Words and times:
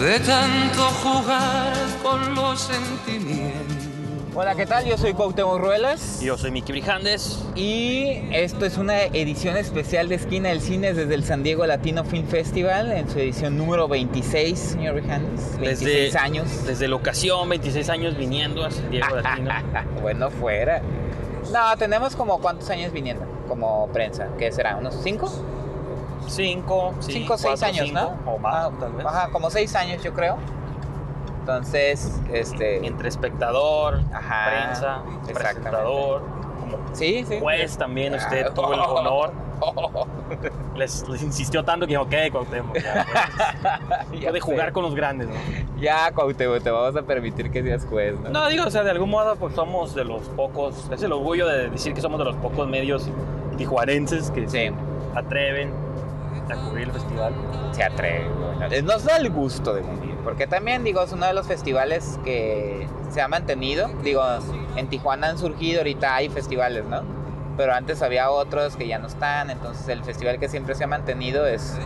De 0.00 0.20
tanto 0.20 0.82
jugar 1.02 1.72
con 2.04 2.32
los 2.36 2.60
sentimientos. 2.60 3.88
Hola, 4.32 4.54
¿qué 4.54 4.64
tal? 4.64 4.84
Yo 4.84 4.96
soy 4.96 5.12
Cuauhtémoc 5.12 5.58
Ruelas. 5.58 6.20
Yo 6.20 6.38
soy 6.38 6.52
Miki 6.52 6.70
Brijandes. 6.70 7.44
Y 7.56 8.22
esto 8.30 8.64
es 8.64 8.78
una 8.78 9.02
edición 9.02 9.56
especial 9.56 10.08
de 10.08 10.14
Esquina 10.14 10.50
del 10.50 10.60
Cine 10.60 10.94
desde 10.94 11.12
el 11.14 11.24
San 11.24 11.42
Diego 11.42 11.66
Latino 11.66 12.04
Film 12.04 12.28
Festival 12.28 12.92
en 12.92 13.10
su 13.10 13.18
edición 13.18 13.58
número 13.58 13.88
26, 13.88 14.56
señor 14.56 14.94
Brijandes. 14.94 15.58
26 15.58 15.78
desde, 15.80 16.18
años. 16.18 16.64
Desde 16.64 16.86
la 16.86 16.94
ocasión, 16.94 17.48
26 17.48 17.88
años 17.88 18.16
viniendo 18.16 18.64
a 18.64 18.70
San 18.70 18.88
Diego 18.92 19.16
Latino. 19.16 19.50
bueno, 20.00 20.30
fuera. 20.30 20.80
No, 21.52 21.76
tenemos 21.76 22.14
como 22.14 22.38
cuántos 22.40 22.70
años 22.70 22.92
viniendo 22.92 23.26
como 23.48 23.88
prensa. 23.88 24.28
¿Qué 24.38 24.52
será? 24.52 24.76
¿Unos 24.76 24.94
5? 25.02 25.57
5, 26.28 26.94
5 27.00 27.34
o 27.34 27.38
6 27.38 27.62
años, 27.62 27.86
cinco, 27.86 28.00
¿no? 28.24 28.32
O 28.32 28.38
más, 28.38 28.54
Ah, 28.54 28.70
tal 28.80 28.92
vez. 28.92 29.06
Ajá, 29.06 29.28
como 29.30 29.50
6 29.50 29.74
años 29.76 30.02
yo 30.02 30.12
creo. 30.12 30.36
Entonces, 31.40 32.20
este... 32.32 32.86
Entre 32.86 33.08
espectador, 33.08 34.00
Ajá, 34.12 34.50
prensa, 34.50 35.02
presentador, 35.32 36.22
como 36.60 36.76
Sí, 36.92 37.24
sí. 37.26 37.38
juez 37.40 37.78
también 37.78 38.14
usted 38.14 38.46
Ah, 38.48 38.54
tuvo 38.54 38.74
el 38.74 38.80
oh. 38.80 38.94
honor. 38.94 39.32
Les, 40.76 41.08
les 41.08 41.22
insistió 41.22 41.64
tanto 41.64 41.84
que 41.86 41.96
ok, 41.98 42.12
Cuauhtémoc, 42.30 42.76
ya, 42.78 43.04
pues, 44.08 44.20
Ya 44.20 44.28
puede 44.28 44.40
jugar 44.40 44.66
sé. 44.66 44.72
con 44.72 44.84
los 44.84 44.94
grandes, 44.94 45.26
¿no? 45.28 45.34
Ya, 45.80 46.12
Cuauhtémoc, 46.12 46.62
te 46.62 46.70
vamos 46.70 46.94
a 46.94 47.02
permitir 47.02 47.50
que 47.50 47.62
seas 47.62 47.84
juez, 47.86 48.14
¿no? 48.20 48.28
No, 48.28 48.48
digo, 48.48 48.64
o 48.66 48.70
sea, 48.70 48.84
de 48.84 48.90
algún 48.92 49.10
modo, 49.10 49.34
pues 49.36 49.54
somos 49.54 49.94
de 49.96 50.04
los 50.04 50.22
pocos, 50.28 50.88
es 50.92 51.02
el 51.02 51.10
orgullo 51.12 51.48
de 51.48 51.70
decir 51.70 51.94
que 51.94 52.00
somos 52.00 52.18
de 52.20 52.26
los 52.26 52.36
pocos 52.36 52.68
medios 52.68 53.08
tijuanenses 53.56 54.30
que 54.30 54.42
Sí. 54.42 54.68
se 54.68 54.72
atreven 55.16 55.72
a 56.52 56.56
cubrir 56.56 56.88
el 56.88 56.92
festival. 56.92 57.34
se 57.72 57.84
atreve. 57.84 58.28
bueno, 58.28 58.74
eh, 58.74 58.82
Nos 58.82 59.04
da 59.04 59.16
el 59.16 59.30
gusto 59.30 59.74
de 59.74 59.82
venir, 59.82 60.14
porque 60.24 60.46
también, 60.46 60.84
digo, 60.84 61.02
es 61.02 61.12
uno 61.12 61.26
de 61.26 61.34
los 61.34 61.46
festivales 61.46 62.18
que 62.24 62.86
se 63.10 63.20
ha 63.20 63.28
mantenido. 63.28 63.88
Digo, 64.02 64.22
en 64.76 64.88
Tijuana 64.88 65.28
han 65.28 65.38
surgido, 65.38 65.80
ahorita 65.80 66.14
hay 66.14 66.28
festivales, 66.28 66.84
¿no? 66.84 67.02
Pero 67.56 67.74
antes 67.74 68.02
había 68.02 68.30
otros 68.30 68.76
que 68.76 68.86
ya 68.86 68.98
no 68.98 69.08
están, 69.08 69.50
entonces 69.50 69.88
el 69.88 70.04
festival 70.04 70.38
que 70.38 70.48
siempre 70.48 70.74
se 70.74 70.84
ha 70.84 70.86
mantenido 70.86 71.46
es 71.46 71.76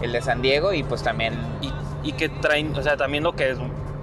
el 0.00 0.12
de 0.12 0.22
San 0.22 0.42
Diego 0.42 0.72
y 0.72 0.82
pues 0.82 1.02
también... 1.02 1.34
y, 1.60 1.72
y 2.04 2.12
que 2.12 2.28
traen, 2.28 2.76
o 2.76 2.82
sea, 2.82 2.96
también 2.96 3.22
lo 3.22 3.32
que 3.32 3.50
es 3.50 3.58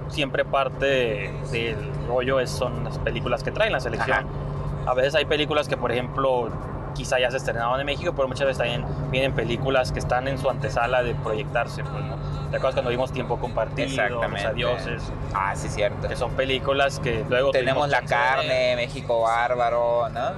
siempre 0.08 0.44
parte 0.44 1.32
del 1.52 1.76
rollo 2.08 2.40
es, 2.40 2.50
son 2.50 2.84
las 2.84 2.98
películas 2.98 3.42
que 3.42 3.50
traen 3.50 3.72
la 3.72 3.80
selección. 3.80 4.18
Ajá. 4.18 4.90
A 4.90 4.94
veces 4.94 5.14
hay 5.14 5.24
películas 5.24 5.68
que, 5.68 5.76
por 5.76 5.92
ejemplo, 5.92 6.48
quizá 6.94 7.18
ya 7.18 7.30
se 7.30 7.36
estrenaron 7.38 7.78
en 7.80 7.86
México, 7.86 8.12
pero 8.14 8.28
muchas 8.28 8.46
veces 8.46 8.58
también 8.58 8.84
vienen 9.10 9.32
películas 9.32 9.92
que 9.92 9.98
están 9.98 10.28
en 10.28 10.38
su 10.38 10.48
antesala 10.50 11.02
de 11.02 11.14
proyectarse, 11.14 11.82
pues, 11.82 12.04
¿no? 12.04 12.16
¿Te 12.50 12.56
acuerdas 12.56 12.74
cuando 12.74 12.90
vimos 12.90 13.12
Tiempo 13.12 13.38
Compartido, 13.38 14.08
Los. 14.08 14.44
Adioses? 14.44 15.02
Ah, 15.34 15.54
sí, 15.54 15.68
cierto. 15.68 16.08
Que 16.08 16.16
son 16.16 16.32
películas 16.32 16.98
que 16.98 17.24
luego 17.28 17.50
Tenemos 17.52 17.88
La 17.88 18.00
de. 18.00 18.06
Carne, 18.06 18.76
México 18.76 19.20
Bárbaro, 19.22 20.08
¿no? 20.08 20.32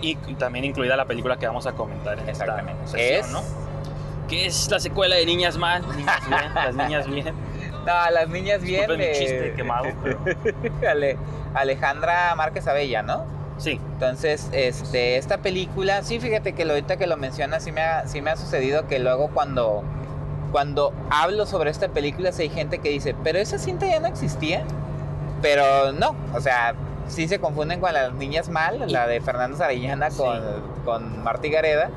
Y 0.00 0.14
también 0.34 0.64
incluida 0.64 0.94
la 0.96 1.04
película 1.06 1.36
que 1.36 1.46
vamos 1.48 1.66
a 1.66 1.72
comentar 1.72 2.18
en 2.18 2.28
Exactamente. 2.28 2.72
esta 2.84 2.98
sesión, 2.98 3.20
Es- 3.24 3.30
¿no? 3.32 3.42
Que 4.28 4.46
es 4.46 4.70
la 4.70 4.78
secuela 4.78 5.16
de 5.16 5.24
Niñas 5.26 5.56
Mal, 5.56 5.82
Niñas 5.96 6.28
Bien, 6.28 6.54
las 6.54 6.74
niñas 6.74 7.06
bien. 7.08 7.34
No, 7.86 8.10
las 8.10 8.28
niñas 8.28 8.60
bien 8.60 8.80
Disculpen 8.82 8.98
mi 8.98 9.06
de- 9.06 9.18
chiste 9.18 9.52
quemado, 9.56 9.86
pero 10.02 10.18
Ale- 10.90 11.16
Alejandra 11.54 12.34
Márquez 12.36 12.68
Abella, 12.68 13.02
¿no? 13.02 13.24
Sí. 13.58 13.80
Entonces, 13.94 14.48
este, 14.52 15.16
esta 15.16 15.38
película, 15.38 16.02
sí, 16.02 16.18
fíjate 16.20 16.52
que 16.54 16.64
lo- 16.64 16.72
ahorita 16.74 16.96
que 16.96 17.06
lo 17.06 17.16
mencionas, 17.16 17.62
sí 17.64 17.72
me 17.72 17.82
ha, 17.82 18.06
sí 18.06 18.22
me 18.22 18.30
ha 18.30 18.36
sucedido 18.36 18.86
que 18.86 18.98
luego 18.98 19.28
cuando, 19.28 19.82
cuando 20.52 20.92
hablo 21.10 21.44
sobre 21.46 21.70
esta 21.70 21.88
película, 21.88 22.32
sí 22.32 22.42
hay 22.42 22.48
gente 22.50 22.78
que 22.78 22.88
dice, 22.90 23.14
pero 23.24 23.38
esa 23.38 23.58
cinta 23.58 23.86
ya 23.86 24.00
no 24.00 24.06
existía. 24.08 24.64
Pero 25.42 25.92
no, 25.92 26.16
o 26.34 26.40
sea, 26.40 26.74
sí 27.06 27.28
se 27.28 27.38
confunden 27.38 27.80
con 27.80 27.92
las 27.94 28.12
niñas 28.14 28.48
mal, 28.48 28.90
la 28.90 29.06
de 29.06 29.20
Fernando 29.20 29.56
Sarillana 29.56 30.08
con, 30.10 30.36
Sí. 30.36 30.42
con 30.84 31.22
Martí 31.22 31.48
Gareda. 31.50 31.90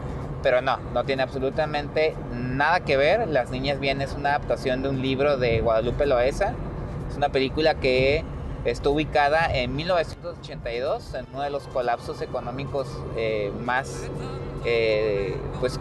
Pero 0.44 0.62
no, 0.62 0.78
no 0.94 1.04
tiene 1.04 1.22
absolutamente 1.24 2.16
nada 2.34 2.80
que 2.80 2.98
ver. 2.98 3.28
Las 3.28 3.52
Niñas 3.52 3.80
Bien 3.80 4.02
es 4.02 4.14
una 4.14 4.30
adaptación 4.30 4.82
de 4.82 4.90
un 4.90 5.00
libro 5.02 5.38
de 5.38 5.62
Guadalupe 5.62 6.08
Loesa. 6.08 6.54
Es 7.12 7.16
una 7.16 7.30
película 7.30 7.76
que 7.76 8.24
está 8.66 8.90
ubicada 8.90 9.52
en 9.54 9.76
1982, 9.76 11.14
en 11.16 11.26
uno 11.34 11.42
de 11.42 11.50
los 11.50 11.68
colapsos 11.68 12.22
económicos 12.22 12.88
eh, 13.16 13.52
más, 13.64 14.10
eh, 14.66 15.36
pues, 15.60 15.80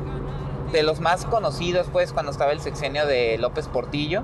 de 0.73 0.83
los 0.83 1.01
más 1.01 1.25
conocidos, 1.27 1.89
pues, 1.93 2.13
cuando 2.13 2.33
estaba 2.33 2.53
el 2.53 2.61
sexenio 2.61 3.07
de 3.07 3.39
López 3.39 3.69
Portillo. 3.69 4.23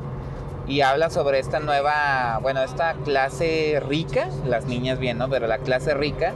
Y 0.69 0.81
habla 0.81 1.11
sobre 1.11 1.39
esta 1.39 1.61
nueva, 1.61 2.41
bueno, 2.43 2.61
esta 2.61 2.95
clase 3.05 3.81
rica, 3.87 4.29
las 4.45 4.65
niñas 4.65 4.99
bien, 4.99 5.17
¿no? 5.17 5.29
Pero 5.29 5.47
la 5.47 5.59
clase 5.59 5.95
rica 5.95 6.33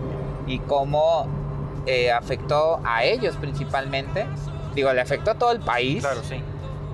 y 0.47 0.61
cómo 0.61 1.27
eh, 1.87 2.13
afectó 2.13 2.81
a 2.85 3.03
ellos 3.03 3.35
principalmente. 3.41 4.27
Digo, 4.75 4.93
le 4.93 5.01
afectó 5.01 5.33
a 5.33 5.35
todo 5.35 5.51
el 5.51 5.59
país, 5.59 6.03
Claro, 6.05 6.21
sí. 6.23 6.41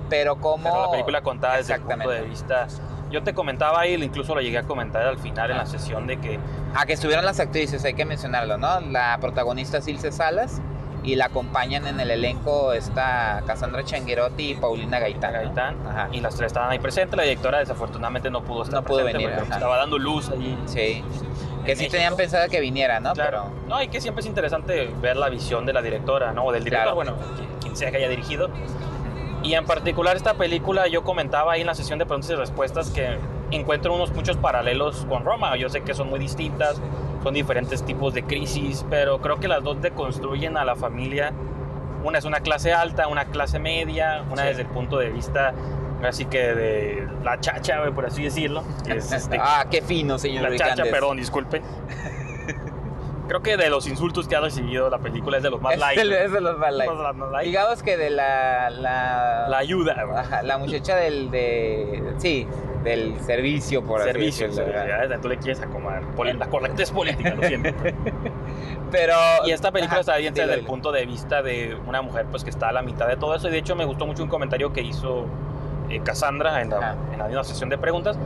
pero 0.09 0.37
cómo... 0.37 0.63
Pero 0.63 0.85
la 0.85 0.91
película 0.91 1.21
contada 1.21 1.57
desde 1.57 1.75
el 1.75 1.81
punto 1.81 2.09
de 2.09 2.21
vista. 2.23 2.67
Yo 3.11 3.23
te 3.23 3.33
comentaba 3.33 3.79
ahí, 3.81 3.93
incluso 3.95 4.35
lo 4.35 4.41
llegué 4.41 4.57
a 4.57 4.63
comentar 4.63 5.03
al 5.03 5.17
final 5.17 5.51
en 5.51 5.57
la 5.57 5.65
sesión 5.65 6.07
de 6.07 6.17
que 6.19 6.39
Ah, 6.75 6.85
que 6.85 6.93
estuvieron 6.93 7.25
las 7.25 7.39
actrices, 7.39 7.83
hay 7.85 7.93
que 7.93 8.05
mencionarlo, 8.05 8.57
¿no? 8.57 8.81
La 8.81 9.17
protagonista 9.21 9.77
es 9.77 9.87
Ilse 9.87 10.11
Salas 10.11 10.61
y 11.03 11.15
la 11.15 11.25
acompañan 11.25 11.87
en 11.87 11.99
el 12.01 12.11
elenco 12.11 12.73
esta 12.73 13.41
Cassandra 13.47 13.83
Changuerotti 13.85 14.51
y 14.51 14.55
Paulina 14.55 14.99
Gaitán. 14.99 15.31
¿no? 15.33 15.39
Gaitán 15.39 15.75
Ajá. 15.87 16.09
y 16.11 16.19
las 16.19 16.35
tres 16.35 16.47
estaban 16.47 16.69
ahí 16.69 16.79
presentes. 16.79 17.15
La 17.15 17.23
directora 17.23 17.59
desafortunadamente 17.59 18.29
no 18.29 18.43
pudo 18.43 18.63
estar 18.63 18.81
No 18.81 18.83
pudo 18.85 18.97
presente 19.03 19.23
venir, 19.25 19.37
porque 19.39 19.53
estaba 19.53 19.77
dando 19.77 19.97
luz 19.97 20.29
allí. 20.29 20.57
Sí. 20.65 21.03
Que 21.65 21.75
sí 21.75 21.83
México. 21.83 21.91
tenían 21.93 22.15
pensado 22.17 22.47
que 22.49 22.59
viniera, 22.59 22.99
¿no? 22.99 23.13
Claro. 23.13 23.45
No, 23.67 23.81
y 23.81 23.87
que 23.87 24.01
siempre 24.01 24.21
es 24.21 24.27
interesante 24.27 24.93
ver 25.01 25.15
la 25.17 25.29
visión 25.29 25.65
de 25.65 25.73
la 25.73 25.81
directora, 25.81 26.31
¿no? 26.33 26.43
O 26.45 26.51
del 26.51 26.63
director, 26.63 26.93
Claro. 26.93 26.95
bueno, 26.95 27.13
qui- 27.37 27.61
quien 27.61 27.75
sea 27.77 27.89
que 27.91 27.97
haya 27.97 28.09
dirigido. 28.09 28.49
Y 29.47 29.53
en 29.53 29.63
particular 29.63 30.17
esta 30.17 30.33
película, 30.33 30.87
yo 30.87 31.03
comentaba 31.05 31.53
ahí 31.53 31.61
en 31.61 31.67
la 31.67 31.73
sesión 31.73 31.97
de 31.99 32.05
preguntas 32.05 32.29
y 32.29 32.35
respuestas 32.35 32.89
que 32.89 33.17
encuentro 33.49 33.95
unos 33.95 34.11
muchos 34.11 34.35
paralelos 34.35 35.05
con 35.07 35.23
Roma. 35.23 35.55
Yo 35.55 35.69
sé 35.69 35.83
que 35.83 35.93
son 35.93 36.09
muy 36.09 36.19
distintas, 36.19 36.81
son 37.23 37.33
diferentes 37.33 37.81
tipos 37.83 38.13
de 38.13 38.23
crisis, 38.23 38.85
pero 38.89 39.21
creo 39.21 39.39
que 39.39 39.47
las 39.47 39.63
dos 39.63 39.81
deconstruyen 39.81 40.57
a 40.57 40.65
la 40.65 40.75
familia. 40.75 41.31
Una 42.03 42.17
es 42.17 42.25
una 42.25 42.41
clase 42.41 42.73
alta, 42.73 43.07
una 43.07 43.23
clase 43.23 43.57
media, 43.57 44.25
una 44.29 44.41
Sí. 44.41 44.47
desde 44.49 44.61
el 44.63 44.67
punto 44.67 44.97
de 44.97 45.11
vista, 45.11 45.53
así 46.05 46.25
que 46.25 46.39
de 46.39 47.07
la 47.23 47.39
chacha, 47.39 47.81
por 47.95 48.05
así 48.05 48.23
decirlo. 48.23 48.65
es, 48.89 49.13
este, 49.13 49.37
Ah, 49.39 49.65
qué 49.71 49.81
fino, 49.81 50.19
señor 50.19 50.43
la 50.43 50.49
chacha, 50.57 50.71
Ricandes. 50.71 50.93
perdón, 50.93 51.17
disculpen. 51.17 51.61
Creo 53.27 53.41
que 53.41 53.57
de 53.57 53.69
los 53.69 53.87
insultos 53.87 54.27
que 54.27 54.35
ha 54.35 54.39
recibido 54.41 54.89
la 54.89 54.99
película 54.99 55.37
es 55.37 55.43
de 55.43 55.49
los 55.49 55.61
más 55.61 55.73
Es 55.73 55.79
light. 55.79 55.99
de, 55.99 56.25
es 56.25 56.31
de 56.31 56.41
los 56.41 56.57
más 56.57 56.73
light. 56.73 56.89
Más- 56.91 57.15
más 57.15 57.31
light. 57.31 57.45
Digamos 57.47 57.83
que 57.83 57.97
de 57.97 58.09
la... 58.09 58.69
La, 58.69 59.47
La 59.49 59.57
ayuda. 59.57 59.95
Ajá, 60.15 60.43
la 60.43 60.57
muchacha 60.57 60.95
del... 60.95 61.29
De, 61.29 62.03
sí, 62.17 62.47
del 62.83 63.19
servicio, 63.19 63.83
por 63.83 63.99
así 64.01 64.11
Servicio, 64.11 64.47
decirlo, 64.47 64.71
¿verdad? 64.71 65.09
ya, 65.09 65.17
tú 65.19 65.27
le 65.27 65.37
quieres 65.37 65.61
acomodar. 65.61 66.03
La 66.37 66.47
correctez 66.47 66.91
política, 66.91 67.35
lo 67.35 67.43
siento. 67.43 67.69
Pero... 68.91 69.13
Y 69.45 69.51
esta 69.51 69.71
película 69.71 69.95
Ajá, 69.99 69.99
está 70.01 70.17
bien 70.17 70.33
desde 70.33 70.53
el 70.53 70.65
punto 70.65 70.91
de 70.93 71.05
vista 71.05 71.41
de 71.41 71.75
una 71.85 72.01
mujer 72.01 72.25
pues 72.31 72.43
que 72.45 72.49
está 72.49 72.69
a 72.69 72.71
la 72.71 72.81
mitad 72.81 73.07
de 73.07 73.17
todo 73.17 73.35
eso. 73.35 73.49
Y 73.49 73.51
de 73.51 73.57
hecho 73.57 73.75
me 73.75 73.83
gustó 73.85 74.05
mucho 74.05 74.23
un 74.23 74.29
comentario 74.29 74.71
que 74.71 74.81
hizo 74.81 75.25
eh, 75.89 75.99
Cassandra 76.01 76.61
en 76.61 76.69
la, 76.69 76.95
en 77.11 77.19
la 77.19 77.25
misma 77.27 77.43
sesión 77.43 77.69
de 77.69 77.77
preguntas. 77.77 78.17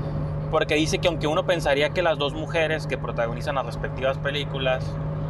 Porque 0.52 0.76
dice 0.76 1.00
que 1.00 1.08
aunque 1.08 1.28
uno 1.28 1.46
pensaría 1.46 1.90
que 1.92 2.02
las 2.02 2.18
dos 2.18 2.34
mujeres 2.34 2.86
que 2.86 2.98
protagonizan 2.98 3.56
las 3.56 3.66
respectivas 3.66 4.18
películas, 4.18 4.84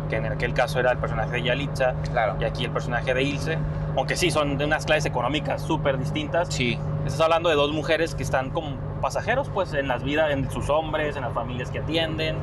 que 0.09 0.17
en 0.17 0.25
aquel 0.25 0.53
caso 0.53 0.79
era 0.79 0.91
el 0.91 0.97
personaje 0.97 1.31
de 1.33 1.43
Yalitza 1.43 1.93
Claro. 2.11 2.35
y 2.39 2.43
aquí 2.43 2.65
el 2.65 2.71
personaje 2.71 3.13
de 3.13 3.23
Ilse, 3.23 3.57
aunque 3.95 4.15
sí 4.17 4.31
son 4.31 4.57
de 4.57 4.65
unas 4.65 4.85
clases 4.85 5.05
económicas 5.05 5.61
súper 5.61 5.97
distintas, 5.97 6.49
Sí. 6.53 6.77
Estás 7.05 7.21
hablando 7.21 7.49
de 7.49 7.55
dos 7.55 7.71
mujeres 7.71 8.13
que 8.13 8.21
están 8.23 8.49
como 8.51 8.75
pasajeros, 9.01 9.49
pues, 9.49 9.73
en 9.73 9.87
las 9.87 10.03
vidas, 10.03 10.31
en 10.31 10.49
sus 10.51 10.69
hombres, 10.69 11.15
en 11.15 11.23
las 11.23 11.33
familias 11.33 11.71
que 11.71 11.79
atienden, 11.79 12.35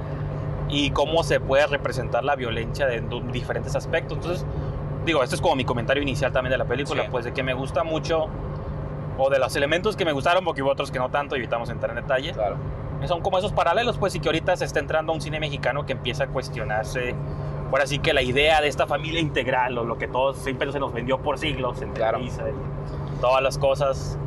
y 0.68 0.90
cómo 0.90 1.22
se 1.22 1.38
puede 1.40 1.66
representar 1.68 2.24
la 2.24 2.34
violencia 2.34 2.86
de 2.86 3.00
du- 3.00 3.20
diferentes 3.30 3.76
aspectos. 3.76 4.16
Entonces, 4.18 4.44
digo, 5.06 5.22
este 5.22 5.36
es 5.36 5.40
como 5.40 5.54
mi 5.54 5.64
comentario 5.64 6.02
inicial 6.02 6.32
también 6.32 6.50
de 6.50 6.58
la 6.58 6.64
película, 6.64 7.04
Sí. 7.04 7.08
pues, 7.10 7.24
de 7.24 7.32
que 7.32 7.42
me 7.44 7.54
gusta 7.54 7.84
mucho, 7.84 8.26
o 9.18 9.28
de 9.30 9.38
los 9.38 9.54
elementos 9.56 9.96
que 9.96 10.04
me 10.04 10.12
gustaron, 10.12 10.44
porque 10.44 10.62
hubo 10.62 10.70
otros 10.70 10.90
que 10.90 10.98
no 10.98 11.10
tanto, 11.10 11.34
evitamos 11.36 11.68
entrar 11.70 11.90
en 11.96 12.02
detalle, 12.02 12.32
Claro. 12.32 12.56
son 13.06 13.20
como 13.20 13.38
esos 13.38 13.52
paralelos, 13.52 13.98
pues, 13.98 14.14
y 14.14 14.20
que 14.20 14.28
ahorita 14.28 14.56
se 14.56 14.64
está 14.64 14.78
entrando 14.80 15.12
a 15.12 15.14
un 15.14 15.20
cine 15.20 15.40
mexicano 15.40 15.84
que 15.86 15.92
empieza 15.92 16.24
a 16.24 16.26
cuestionarse, 16.28 17.14
ahora 17.70 17.86
sí 17.86 17.98
que 17.98 18.12
la 18.14 18.22
idea 18.22 18.60
de 18.60 18.68
esta 18.68 18.86
familia 18.86 19.20
integral, 19.20 19.76
o 19.76 19.84
lo 19.84 19.98
que 19.98 20.08
todos 20.08 20.38
siempre 20.38 20.70
se 20.72 20.78
nos 20.80 20.92
vendió 20.92 21.18
por 21.18 21.38
siglos 21.38 21.82
en 21.82 21.92
Claro. 21.92 22.18
Televisa 22.18 22.44
y 22.48 23.20
todas 23.20 23.42
las 23.42 23.58
cosas, 23.58 24.18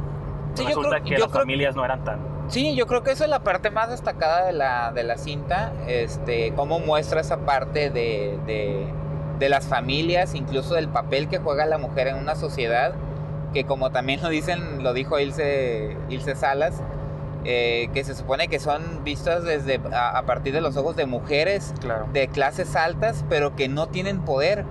Sí, 0.54 0.64
yo 0.64 0.68
resulta 0.68 0.90
creo- 0.90 1.04
que 1.04 1.12
las 1.18 1.30
creo- 1.32 1.42
familias 1.42 1.76
no 1.76 1.86
eran 1.86 2.04
tan... 2.04 2.20
Sí, 2.50 2.76
yo 2.76 2.86
creo 2.86 3.02
que 3.02 3.12
esa 3.12 3.24
es 3.24 3.30
la 3.30 3.44
parte 3.44 3.72
más 3.72 3.90
destacada 3.90 4.46
de 4.46 4.52
la, 4.52 4.92
de 4.92 5.04
la 5.04 5.18
cinta, 5.18 5.72
este, 5.88 6.52
cómo 6.54 6.80
muestra 6.80 7.22
esa 7.22 7.38
parte 7.46 7.90
de, 7.90 8.38
de, 8.46 8.86
de 9.40 9.50
las 9.50 9.68
familias, 9.68 10.36
incluso 10.36 10.74
del 10.76 10.90
papel 10.90 11.30
que 11.30 11.38
juega 11.38 11.66
la 11.66 11.78
mujer 11.78 12.08
en 12.08 12.18
una 12.18 12.36
sociedad, 12.36 12.94
que 13.54 13.66
como 13.66 13.92
también 13.92 14.22
lo 14.22 14.30
dicen, 14.30 14.84
lo 14.84 14.94
dijo 14.94 15.20
Ilse, 15.20 15.98
Ilse 16.10 16.36
Salas, 16.36 16.82
eh, 17.44 17.90
que 17.94 18.04
se 18.04 18.14
supone 18.16 18.48
que 18.48 18.60
son 18.60 19.04
vistas 19.04 19.44
desde 19.44 19.82
a, 19.94 20.18
a 20.18 20.24
partir 20.26 20.54
de 20.54 20.62
los 20.62 20.78
ojos 20.78 20.96
de 20.96 21.06
mujeres 21.06 21.74
Claro. 21.80 22.08
de 22.14 22.28
clases 22.28 22.76
altas, 22.76 23.26
pero 23.30 23.56
que 23.56 23.68
no 23.68 23.88
tienen 23.88 24.22
poder. 24.22 24.64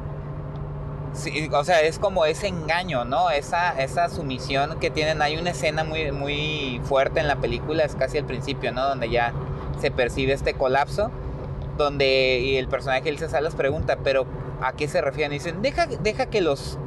Sí, 1.12 1.50
o 1.52 1.64
sea, 1.64 1.80
es 1.80 1.98
como 1.98 2.24
ese 2.24 2.46
engaño, 2.46 3.04
¿no? 3.04 3.30
Esa, 3.30 3.70
esa 3.82 4.08
sumisión 4.08 4.78
que 4.78 4.90
tienen. 4.90 5.20
Hay 5.22 5.36
una 5.36 5.50
escena 5.50 5.82
muy, 5.82 6.12
muy 6.12 6.80
fuerte 6.84 7.18
en 7.18 7.26
la 7.26 7.36
película, 7.36 7.82
es 7.82 7.96
casi 7.96 8.18
al 8.18 8.24
principio, 8.26 8.70
¿no? 8.72 8.86
Donde 8.88 9.10
ya 9.10 9.32
se 9.80 9.90
percibe 9.90 10.32
este 10.32 10.54
colapso, 10.54 11.10
donde 11.76 12.38
y 12.38 12.56
el 12.56 12.68
personaje 12.68 13.08
Ilse 13.08 13.28
Salas 13.28 13.56
pregunta, 13.56 13.98
pero 14.04 14.24
¿a 14.62 14.72
qué 14.74 14.86
se 14.86 15.00
refieren? 15.00 15.32
Y 15.32 15.38
dicen, 15.38 15.62
deja, 15.62 15.86
deja 15.86 16.26
que 16.26 16.40
los... 16.40 16.78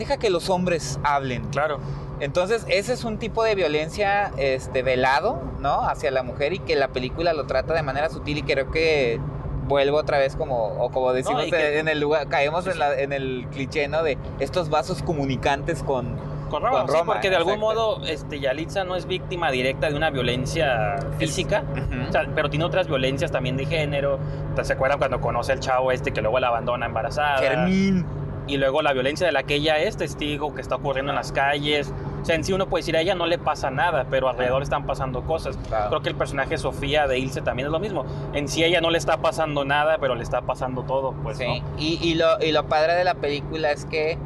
Deja 0.00 0.16
que 0.16 0.30
los 0.30 0.48
hombres 0.50 0.98
hablen. 1.04 1.44
Claro. 1.50 1.78
Entonces, 2.20 2.64
ese 2.68 2.94
es 2.94 3.04
un 3.04 3.18
tipo 3.18 3.44
de 3.44 3.54
violencia 3.54 4.32
este, 4.38 4.82
velado, 4.82 5.40
¿no? 5.60 5.82
Hacia 5.82 6.10
la 6.10 6.22
mujer 6.22 6.52
y 6.54 6.58
que 6.58 6.74
la 6.74 6.88
película 6.88 7.32
lo 7.34 7.44
trata 7.46 7.74
de 7.74 7.82
manera 7.82 8.08
sutil 8.10 8.38
y 8.38 8.42
creo 8.42 8.70
que 8.70 9.20
vuelvo 9.68 9.98
otra 9.98 10.18
vez 10.18 10.34
como, 10.36 10.68
o 10.68 10.90
como 10.90 11.12
decimos 11.12 11.44
que- 11.44 11.78
en 11.78 11.86
el 11.88 12.00
lugar, 12.00 12.28
caemos 12.28 12.64
Sí, 12.64 12.70
en, 12.70 12.78
la- 12.78 12.98
en 12.98 13.12
el 13.12 13.46
cliché, 13.52 13.86
¿no? 13.88 14.02
De 14.02 14.18
estos 14.40 14.68
vasos 14.70 15.02
comunicantes 15.02 15.82
con... 15.82 16.16
Con 16.50 16.62
Roma, 16.64 16.80
Con 16.86 16.90
sí, 16.90 17.02
porque 17.06 17.30
de 17.30 17.36
algún 17.36 17.60
modo 17.60 18.04
este, 18.06 18.40
Yalitza 18.40 18.82
no 18.82 18.96
es 18.96 19.06
víctima 19.06 19.52
directa 19.52 19.88
de 19.88 19.94
una 19.94 20.10
violencia 20.10 20.96
física, 21.18 21.62
Ujú. 21.72 22.08
o 22.08 22.10
sea, 22.12 22.26
pero 22.34 22.50
tiene 22.50 22.64
otras 22.64 22.88
violencias 22.88 23.30
también 23.30 23.56
de 23.56 23.66
género. 23.66 24.18
¿Se 24.62 24.72
acuerdan 24.72 24.98
cuando 24.98 25.20
conoce 25.20 25.52
al 25.52 25.60
chavo 25.60 25.92
este 25.92 26.10
que 26.10 26.20
luego 26.20 26.40
la 26.40 26.48
abandona 26.48 26.86
embarazada? 26.86 27.38
Fermín. 27.38 28.04
Y 28.50 28.56
luego 28.56 28.82
la 28.82 28.92
violencia 28.92 29.24
de 29.24 29.32
la 29.32 29.44
que 29.44 29.54
ella 29.54 29.78
es 29.78 29.96
testigo, 29.96 30.52
que 30.56 30.60
está 30.60 30.74
ocurriendo 30.74 31.12
en 31.12 31.16
las 31.16 31.30
calles. 31.30 31.92
O 32.20 32.24
sea, 32.24 32.34
en 32.34 32.42
sí 32.42 32.52
uno 32.52 32.66
puede 32.68 32.80
decir 32.82 32.96
a 32.96 33.00
ella 33.00 33.14
no 33.14 33.26
le 33.26 33.38
pasa 33.38 33.70
nada, 33.70 34.06
pero 34.10 34.28
alrededor 34.28 34.62
están 34.64 34.86
pasando 34.86 35.22
cosas. 35.22 35.56
Claro. 35.68 35.88
Creo 35.88 36.02
que 36.02 36.08
el 36.08 36.16
personaje 36.16 36.58
Sofía 36.58 37.06
de 37.06 37.20
Ilse 37.20 37.42
también 37.42 37.66
es 37.66 37.72
lo 37.72 37.78
mismo. 37.78 38.04
En 38.32 38.48
sí 38.48 38.64
a 38.64 38.66
ella 38.66 38.80
no 38.80 38.90
le 38.90 38.98
está 38.98 39.18
pasando 39.18 39.64
nada, 39.64 39.98
pero 40.00 40.16
le 40.16 40.24
está 40.24 40.42
pasando 40.42 40.82
todo, 40.82 41.12
pues, 41.22 41.38
Sí, 41.38 41.46
¿no? 41.46 41.64
y, 41.78 42.00
y 42.02 42.16
lo, 42.16 42.42
y 42.42 42.50
lo 42.50 42.66
padre 42.66 42.94
de 42.94 43.04
la 43.04 43.14
película 43.14 43.70
es 43.70 43.84
que, 43.84 44.18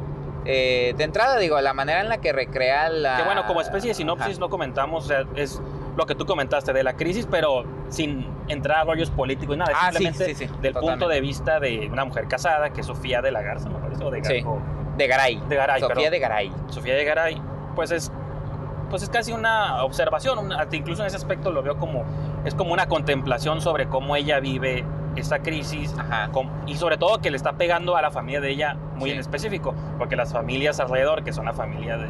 eh, 0.45 0.95
de 0.97 1.03
entrada 1.03 1.37
digo, 1.37 1.61
la 1.61 1.73
manera 1.73 2.01
en 2.01 2.09
la 2.09 2.17
que 2.17 2.33
recrea 2.33 2.89
la... 2.89 3.17
Que 3.17 3.23
bueno, 3.23 3.45
como 3.45 3.61
especie 3.61 3.89
de 3.89 3.93
sinopsis 3.93 4.31
Ajá. 4.31 4.39
no 4.39 4.49
comentamos, 4.49 5.05
o 5.05 5.07
sea, 5.07 5.23
es 5.35 5.61
lo 5.95 6.05
que 6.05 6.15
tú 6.15 6.25
comentaste 6.25 6.73
de 6.73 6.83
la 6.83 6.95
crisis, 6.95 7.27
pero 7.29 7.63
sin 7.89 8.27
entrar 8.47 8.79
a 8.79 8.83
rollos 8.83 9.09
políticos 9.09 9.55
y 9.55 9.59
nada, 9.59 9.71
Ah, 9.75 9.91
sí, 9.91 10.03
simplemente 10.03 10.35
sí, 10.35 10.45
sí, 10.47 10.53
del 10.61 10.73
punto 10.73 10.79
totalmente. 10.91 11.13
de 11.15 11.21
vista 11.21 11.59
de 11.59 11.89
una 11.91 12.05
mujer 12.05 12.27
casada, 12.27 12.71
que 12.71 12.81
es 12.81 12.87
Sofía 12.87 13.21
de 13.21 13.31
la 13.31 13.41
Garza, 13.41 13.69
me 13.69 13.79
parece, 13.79 14.03
o 14.03 14.11
de, 14.11 14.21
Gar- 14.21 14.25
Sí. 14.27 14.43
o 14.45 14.59
De 14.97 15.07
Garay. 15.07 15.41
de 15.49 15.55
Garay, 15.55 15.79
Sofía 15.81 15.95
perdón. 15.95 16.11
de 16.11 16.19
Garay. 16.19 16.51
Sofía 16.67 16.93
de 16.95 17.05
Garay, 17.05 17.41
pues 17.75 17.91
es 17.91 18.11
pues 18.89 19.01
es 19.01 19.09
casi 19.09 19.33
una 19.33 19.83
observación, 19.83 20.37
una- 20.37 20.67
incluso 20.71 21.01
en 21.01 21.07
ese 21.07 21.17
aspecto 21.17 21.51
lo 21.51 21.63
veo 21.63 21.75
como 21.77 22.03
es 22.45 22.53
como 22.53 22.71
una 22.71 22.87
contemplación 22.87 23.59
sobre 23.59 23.87
cómo 23.89 24.15
ella 24.15 24.39
vive 24.39 24.85
esta 25.15 25.39
crisis 25.39 25.93
com- 26.31 26.49
y 26.67 26.75
sobre 26.75 26.97
todo 26.97 27.19
que 27.19 27.31
le 27.31 27.35
está 27.37 27.53
pegando 27.53 27.97
a 27.97 28.01
la 28.03 28.11
familia 28.11 28.41
de 28.41 28.51
ella 28.51 28.75
muy 28.95 29.09
Sí. 29.09 29.15
en 29.15 29.19
específico, 29.21 29.73
porque 29.97 30.15
las 30.15 30.31
familias 30.31 30.79
alrededor, 30.79 31.23
que 31.23 31.33
son 31.33 31.45
la 31.45 31.53
familia 31.53 31.97
de 31.97 32.07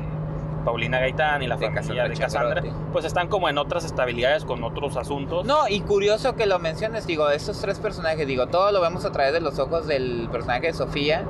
Paulina 0.65 0.99
Gaitán 0.99 1.41
y 1.43 1.47
la 1.47 1.55
De 1.55 1.67
familia 1.67 1.81
Cassandra 1.81 2.09
de 2.09 2.15
Cassandra, 2.17 2.55
Chagrotti. 2.55 2.89
pues 2.91 3.05
están 3.05 3.27
como 3.29 3.47
en 3.47 3.57
otras 3.57 3.85
estabilidades 3.85 4.43
con 4.43 4.63
otros 4.63 4.97
asuntos. 4.97 5.45
No, 5.45 5.67
y 5.69 5.79
curioso 5.81 6.35
que 6.35 6.45
lo 6.47 6.59
menciones, 6.59 7.05
digo, 7.07 7.29
estos 7.29 7.61
tres 7.61 7.79
personajes, 7.79 8.25
digo, 8.27 8.47
todo 8.47 8.71
lo 8.71 8.81
vemos 8.81 9.05
a 9.05 9.11
través 9.11 9.31
de 9.33 9.39
los 9.39 9.59
ojos 9.59 9.87
del 9.87 10.27
personaje 10.31 10.67
de 10.67 10.73
Sofía, 10.73 11.23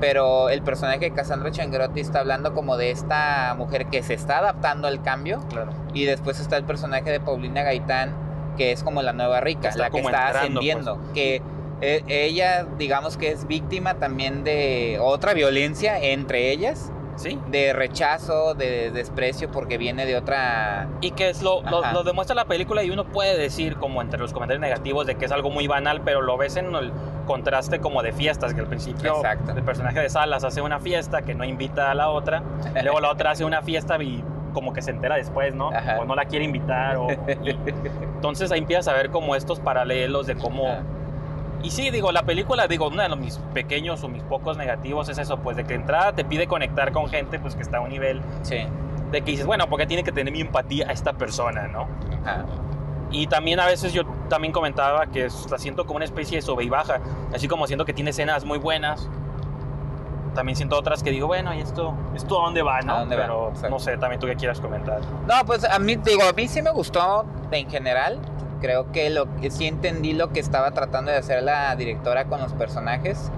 pero 0.00 0.48
el 0.50 0.62
personaje 0.62 1.00
de 1.00 1.10
Cassandra 1.10 1.50
Changrotti 1.50 2.00
está 2.00 2.20
hablando 2.20 2.54
como 2.54 2.76
de 2.76 2.90
esta 2.90 3.54
mujer 3.58 3.86
que 3.86 4.02
se 4.02 4.14
está 4.14 4.38
adaptando 4.38 4.86
al 4.88 5.02
cambio, 5.02 5.40
Claro. 5.48 5.72
y 5.92 6.04
después 6.04 6.38
está 6.38 6.56
el 6.56 6.64
personaje 6.64 7.10
de 7.10 7.18
Paulina 7.20 7.62
Gaitán, 7.62 8.14
que 8.56 8.72
es 8.72 8.82
como 8.82 9.02
la 9.02 9.12
nueva 9.12 9.40
rica, 9.40 9.68
Está 9.70 9.82
la 9.84 9.90
que 9.90 9.98
está 9.98 10.10
entrando, 10.10 10.38
ascendiendo, 10.38 10.98
que 11.12 11.42
eh, 11.80 12.02
ella, 12.08 12.66
digamos 12.78 13.16
que 13.16 13.30
es 13.30 13.46
víctima 13.46 13.94
también 13.94 14.44
de 14.44 14.98
otra 15.00 15.34
violencia 15.34 15.98
entre 15.98 16.50
ellas, 16.52 16.90
Sí. 17.16 17.38
de 17.48 17.72
rechazo, 17.72 18.54
de 18.54 18.90
desprecio, 18.90 19.50
porque 19.50 19.78
viene 19.78 20.06
de 20.06 20.16
otra... 20.16 20.88
Y 21.00 21.12
que 21.12 21.30
es 21.30 21.42
lo, 21.42 21.62
lo, 21.62 22.04
demuestra 22.04 22.34
la 22.34 22.44
película 22.44 22.82
y 22.82 22.90
uno 22.90 23.04
puede 23.04 23.36
decir 23.38 23.76
como 23.76 24.02
entre 24.02 24.18
los 24.20 24.32
comentarios 24.32 24.60
negativos 24.60 25.06
de 25.06 25.16
que 25.16 25.24
es 25.24 25.32
algo 25.32 25.50
muy 25.50 25.66
banal, 25.66 26.02
pero 26.04 26.20
lo 26.22 26.36
ves 26.36 26.56
en 26.56 26.74
el 26.74 26.92
contraste 27.26 27.80
como 27.80 28.02
de 28.02 28.12
fiestas, 28.12 28.54
que 28.54 28.60
al 28.60 28.66
principio 28.68 29.16
Exacto. 29.16 29.52
el 29.52 29.62
personaje 29.62 30.00
de 30.00 30.08
Salas 30.10 30.44
hace 30.44 30.60
una 30.62 30.78
fiesta 30.78 31.22
que 31.22 31.34
no 31.34 31.44
invita 31.44 31.90
a 31.90 31.94
la 31.94 32.10
otra, 32.10 32.42
y 32.78 32.82
luego 32.82 33.00
la 33.00 33.10
otra 33.10 33.32
hace 33.32 33.44
una 33.44 33.62
fiesta 33.62 34.00
y 34.02 34.22
como 34.52 34.72
que 34.72 34.80
se 34.80 34.90
entera 34.90 35.16
después, 35.16 35.54
¿no? 35.54 35.70
Ajá. 35.70 35.98
O 36.00 36.04
no 36.04 36.14
la 36.14 36.24
quiere 36.24 36.44
invitar. 36.44 36.96
O, 36.96 37.08
y- 37.10 37.56
entonces 38.14 38.50
ahí 38.52 38.60
empiezas 38.60 38.88
a 38.88 38.92
ver 38.94 39.10
como 39.10 39.34
estos 39.36 39.60
paralelos 39.60 40.26
de 40.26 40.34
cómo... 40.36 40.68
Ajá. 40.68 40.82
Y 41.62 41.70
sí, 41.70 41.90
digo, 41.90 42.12
la 42.12 42.22
película, 42.22 42.68
digo, 42.68 42.88
uno 42.88 43.02
de 43.02 43.08
los 43.08 43.18
mis 43.18 43.38
pequeños 43.54 44.02
o 44.04 44.08
mis 44.08 44.22
pocos 44.22 44.56
negativos 44.56 45.08
es 45.08 45.18
eso, 45.18 45.38
pues 45.38 45.56
de 45.56 45.64
que 45.64 45.74
entrada 45.74 46.12
te 46.12 46.24
pide 46.24 46.46
conectar 46.46 46.92
con 46.92 47.08
gente 47.08 47.38
pues 47.38 47.56
que 47.56 47.62
está 47.62 47.78
a 47.78 47.80
un 47.80 47.88
nivel 47.88 48.20
Sí. 48.42 48.58
de 49.10 49.20
que 49.22 49.30
dices, 49.32 49.46
bueno, 49.46 49.66
porque 49.68 49.86
tiene 49.86 50.04
que 50.04 50.12
tener 50.12 50.32
mi 50.32 50.40
empatía 50.40 50.88
a 50.88 50.92
esta 50.92 51.12
persona, 51.14 51.66
¿no? 51.68 51.88
Ajá. 52.24 52.44
Y 53.10 53.26
también 53.28 53.58
a 53.60 53.66
veces 53.66 53.92
yo 53.92 54.04
también 54.28 54.52
comentaba 54.52 55.06
que 55.06 55.28
la 55.50 55.58
siento 55.58 55.86
como 55.86 55.96
una 55.96 56.04
especie 56.04 56.36
de 56.36 56.42
sube 56.42 56.64
y 56.64 56.68
baja, 56.68 57.00
así 57.34 57.48
como 57.48 57.66
siento 57.66 57.84
que 57.84 57.92
tiene 57.92 58.10
escenas 58.10 58.44
muy 58.44 58.58
buenas. 58.58 59.08
También 60.34 60.54
siento 60.56 60.76
otras 60.76 61.02
que 61.02 61.10
digo, 61.10 61.26
bueno, 61.28 61.54
¿y 61.54 61.60
esto, 61.60 61.94
esto 62.14 62.40
a 62.40 62.44
dónde 62.44 62.62
va, 62.62 62.80
no? 62.82 62.94
¿A 62.94 62.98
dónde 63.00 63.16
va? 63.16 63.22
Pero 63.22 63.48
Exacto. 63.48 63.70
no 63.70 63.78
sé, 63.78 63.96
también 63.96 64.20
tú 64.20 64.26
qué 64.26 64.36
quieras 64.36 64.60
comentar. 64.60 65.00
No, 65.26 65.34
pues 65.46 65.64
a 65.64 65.78
mí, 65.78 65.96
digo, 65.96 66.24
a 66.28 66.32
mí 66.32 66.46
sí 66.46 66.60
me 66.60 66.70
gustó 66.70 67.24
en 67.50 67.70
general. 67.70 68.18
Creo 68.60 68.90
que 68.92 69.10
lo 69.10 69.34
que 69.36 69.50
sí 69.50 69.66
entendí 69.66 70.12
lo 70.12 70.30
que 70.32 70.40
estaba 70.40 70.70
tratando 70.70 71.10
de 71.10 71.18
hacer 71.18 71.42
la 71.42 71.74
directora 71.76 72.24
con 72.26 72.40
los 72.40 72.52
personajes, 72.54 73.30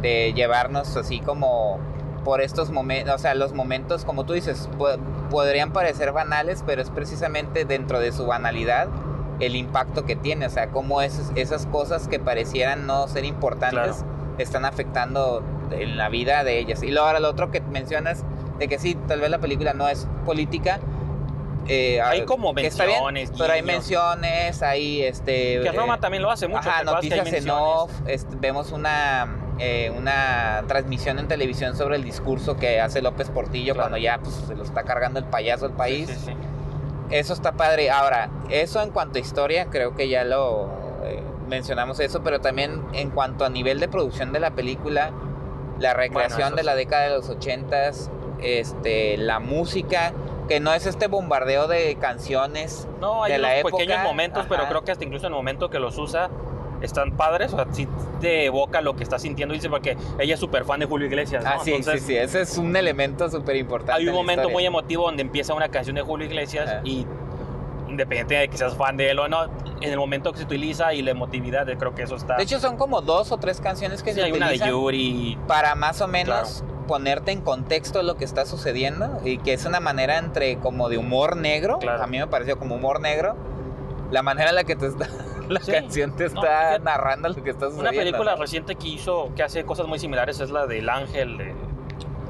de 0.00 0.32
llevarnos 0.34 0.96
así 0.96 1.20
como 1.20 1.78
por 2.24 2.40
estos 2.40 2.70
momentos, 2.70 3.14
o 3.14 3.18
sea, 3.18 3.34
los 3.34 3.52
momentos, 3.52 4.04
como 4.04 4.24
tú 4.24 4.32
dices, 4.32 4.68
po- 4.78 4.96
podrían 5.30 5.72
parecer 5.72 6.12
banales, 6.12 6.62
pero 6.66 6.80
es 6.80 6.88
precisamente 6.90 7.64
dentro 7.66 8.00
de 8.00 8.12
su 8.12 8.26
banalidad 8.26 8.88
el 9.40 9.56
impacto 9.56 10.04
que 10.06 10.16
tiene, 10.16 10.46
o 10.46 10.50
sea, 10.50 10.68
cómo 10.68 11.02
esas, 11.02 11.30
esas 11.34 11.66
cosas 11.66 12.08
que 12.08 12.18
parecieran 12.18 12.86
no 12.86 13.06
ser 13.08 13.24
importantes 13.26 14.04
están 14.38 14.64
afectando 14.64 15.42
en 15.70 15.96
la 15.98 16.08
vida 16.08 16.44
de 16.44 16.58
ellas. 16.58 16.82
Y 16.82 16.90
luego 16.90 17.06
ahora 17.06 17.20
lo 17.20 17.28
otro 17.30 17.50
que 17.50 17.60
mencionas, 17.60 18.24
de 18.58 18.68
que 18.68 18.78
sí, 18.78 18.96
tal 19.06 19.20
vez 19.20 19.30
la 19.30 19.38
película 19.38 19.74
no 19.74 19.88
es 19.88 20.06
política. 20.24 20.78
Eh, 21.66 22.00
Hay 22.00 22.20
ah, 22.20 22.26
como 22.26 22.52
bien, 22.52 22.66
menciones, 22.66 23.32
pero 23.36 23.52
hay 23.52 23.62
menciones, 23.62 24.62
hay 24.62 25.02
este... 25.02 25.60
Que 25.60 25.72
Roma 25.72 25.96
eh, 25.96 25.98
también 26.00 26.22
lo 26.22 26.30
hace 26.30 26.46
mucho. 26.46 26.68
Ajá, 26.68 26.82
¿te 26.82 26.90
acuerdas 26.90 27.00
que 27.00 27.12
hay 27.14 27.18
noticias 27.20 27.44
en 27.44 27.50
off, 27.50 27.90
este, 28.06 28.36
vemos 28.36 28.72
una, 28.72 29.54
eh, 29.58 29.92
una 29.96 30.64
transmisión 30.68 31.18
en 31.18 31.28
televisión 31.28 31.76
sobre 31.76 31.96
el 31.96 32.04
discurso 32.04 32.56
que 32.56 32.80
hace 32.80 33.00
López 33.02 33.30
Portillo 33.30 33.74
Claro. 33.74 33.88
cuando 33.88 33.98
ya 33.98 34.18
pues, 34.18 34.34
se 34.34 34.54
lo 34.54 34.62
está 34.62 34.82
cargando 34.82 35.18
el 35.18 35.24
payaso 35.24 35.66
al 35.66 35.72
país. 35.72 36.08
Sí, 36.08 36.14
sí, 36.14 36.26
sí. 36.26 36.32
Eso 37.10 37.32
está 37.32 37.52
padre. 37.52 37.90
Ahora, 37.90 38.30
eso 38.50 38.82
en 38.82 38.90
cuanto 38.90 39.18
a 39.18 39.20
historia, 39.20 39.66
creo 39.66 39.94
que 39.94 40.08
ya 40.08 40.24
lo 40.24 40.70
eh, 41.04 41.22
mencionamos 41.48 42.00
eso, 42.00 42.22
pero 42.22 42.40
también 42.40 42.82
en 42.92 43.10
cuanto 43.10 43.44
a 43.44 43.48
nivel 43.48 43.80
de 43.80 43.88
producción 43.88 44.32
de 44.32 44.40
la 44.40 44.50
película, 44.52 45.12
la 45.78 45.94
recreación 45.94 46.56
de 46.56 46.62
la 46.62 46.74
década 46.74 47.04
de 47.04 47.10
los 47.10 47.28
ochentas, 47.28 48.10
este, 48.40 49.16
la 49.16 49.38
música, 49.40 50.12
que 50.48 50.60
no 50.60 50.72
es 50.72 50.86
este 50.86 51.06
bombardeo 51.06 51.68
de 51.68 51.96
canciones. 51.96 52.88
No, 53.00 53.24
hay 53.24 53.32
de 53.32 53.38
la 53.38 53.48
unos 53.48 53.72
pequeños 53.72 53.94
época, 53.96 54.04
momentos, 54.04 54.46
pero 54.48 54.68
creo 54.68 54.84
que 54.84 54.92
hasta 54.92 55.04
incluso 55.04 55.26
en 55.26 55.32
el 55.32 55.36
momento 55.36 55.70
que 55.70 55.78
los 55.78 55.96
usa 55.98 56.30
están 56.82 57.12
padres, 57.12 57.52
o 57.52 57.56
sea, 57.56 57.66
sí 57.72 57.88
te 58.20 58.44
evoca 58.44 58.80
lo 58.82 58.94
que 58.94 59.02
está 59.04 59.18
sintiendo, 59.18 59.54
dice, 59.54 59.70
porque 59.70 59.96
ella 60.18 60.34
es 60.34 60.40
súper 60.40 60.64
fan 60.64 60.80
de 60.80 60.86
Julio 60.86 61.06
Iglesias, 61.06 61.42
¿no? 61.42 61.50
Ah, 61.50 61.58
sí, 61.62 61.72
Entonces, 61.72 62.02
sí, 62.02 62.08
sí, 62.08 62.16
ese 62.16 62.42
es 62.42 62.58
un 62.58 62.76
elemento 62.76 63.30
súper 63.30 63.56
importante. 63.56 64.00
hay 64.00 64.08
un 64.08 64.14
momento 64.14 64.50
muy 64.50 64.66
emotivo 64.66 65.04
donde 65.04 65.22
empieza 65.22 65.54
una 65.54 65.68
canción 65.68 65.96
de 65.96 66.02
Julio 66.02 66.26
Iglesias 66.26 66.68
Ajá. 66.68 66.80
y 66.84 67.06
independiente 67.88 68.34
de 68.34 68.48
que 68.48 68.56
seas 68.56 68.76
fan 68.76 68.96
de 68.96 69.10
él 69.10 69.18
o 69.18 69.28
no, 69.28 69.44
en 69.80 69.90
el 69.90 69.96
momento 69.96 70.32
que 70.32 70.38
se 70.38 70.44
utiliza 70.44 70.92
y 70.94 71.02
la 71.02 71.12
emotividad, 71.12 71.66
creo 71.78 71.94
que 71.94 72.02
eso 72.02 72.16
está... 72.16 72.36
De 72.36 72.42
hecho, 72.42 72.58
son 72.58 72.76
como 72.76 73.00
dos 73.00 73.32
o 73.32 73.38
tres 73.38 73.60
canciones 73.60 74.02
que 74.02 74.10
sí, 74.12 74.20
se 74.20 74.26
hay 74.26 74.32
una 74.32 74.50
de 74.50 74.58
Yuri, 74.58 75.38
para 75.46 75.74
más 75.74 76.00
o 76.00 76.08
menos 76.08 76.64
ponerte 76.86 77.32
en 77.32 77.40
contexto 77.40 78.02
lo 78.02 78.16
que 78.16 78.24
está 78.24 78.46
sucediendo 78.46 79.20
y 79.24 79.38
que 79.38 79.52
es 79.52 79.64
una 79.66 79.80
manera 79.80 80.18
entre 80.18 80.56
como 80.58 80.88
de 80.88 80.98
humor 80.98 81.36
negro, 81.36 81.78
Claro. 81.78 82.02
a 82.02 82.06
mí 82.06 82.18
me 82.18 82.26
pareció 82.26 82.58
como 82.58 82.74
humor 82.76 83.00
negro. 83.00 83.34
la 84.10 84.22
manera 84.22 84.50
en 84.50 84.54
la 84.54 84.64
que 84.64 84.76
te 84.76 84.86
está, 84.86 85.08
la 85.48 85.60
Sí. 85.60 85.72
canción 85.72 86.14
te 86.14 86.28
No, 86.28 86.40
está 86.44 86.78
narrando 86.78 87.28
lo 87.30 87.34
que 87.42 87.50
está 87.50 87.66
sucediendo. 87.66 87.80
Una 87.90 87.98
película 87.98 88.32
¿no? 88.36 88.40
reciente 88.42 88.76
que 88.76 88.86
hizo, 88.88 89.30
que 89.34 89.42
hace 89.42 89.64
cosas 89.64 89.86
muy 89.88 89.98
similares 89.98 90.38
es 90.40 90.50
la 90.50 90.66
del 90.66 90.88
Ángel 90.88 91.36
de, 91.38 91.54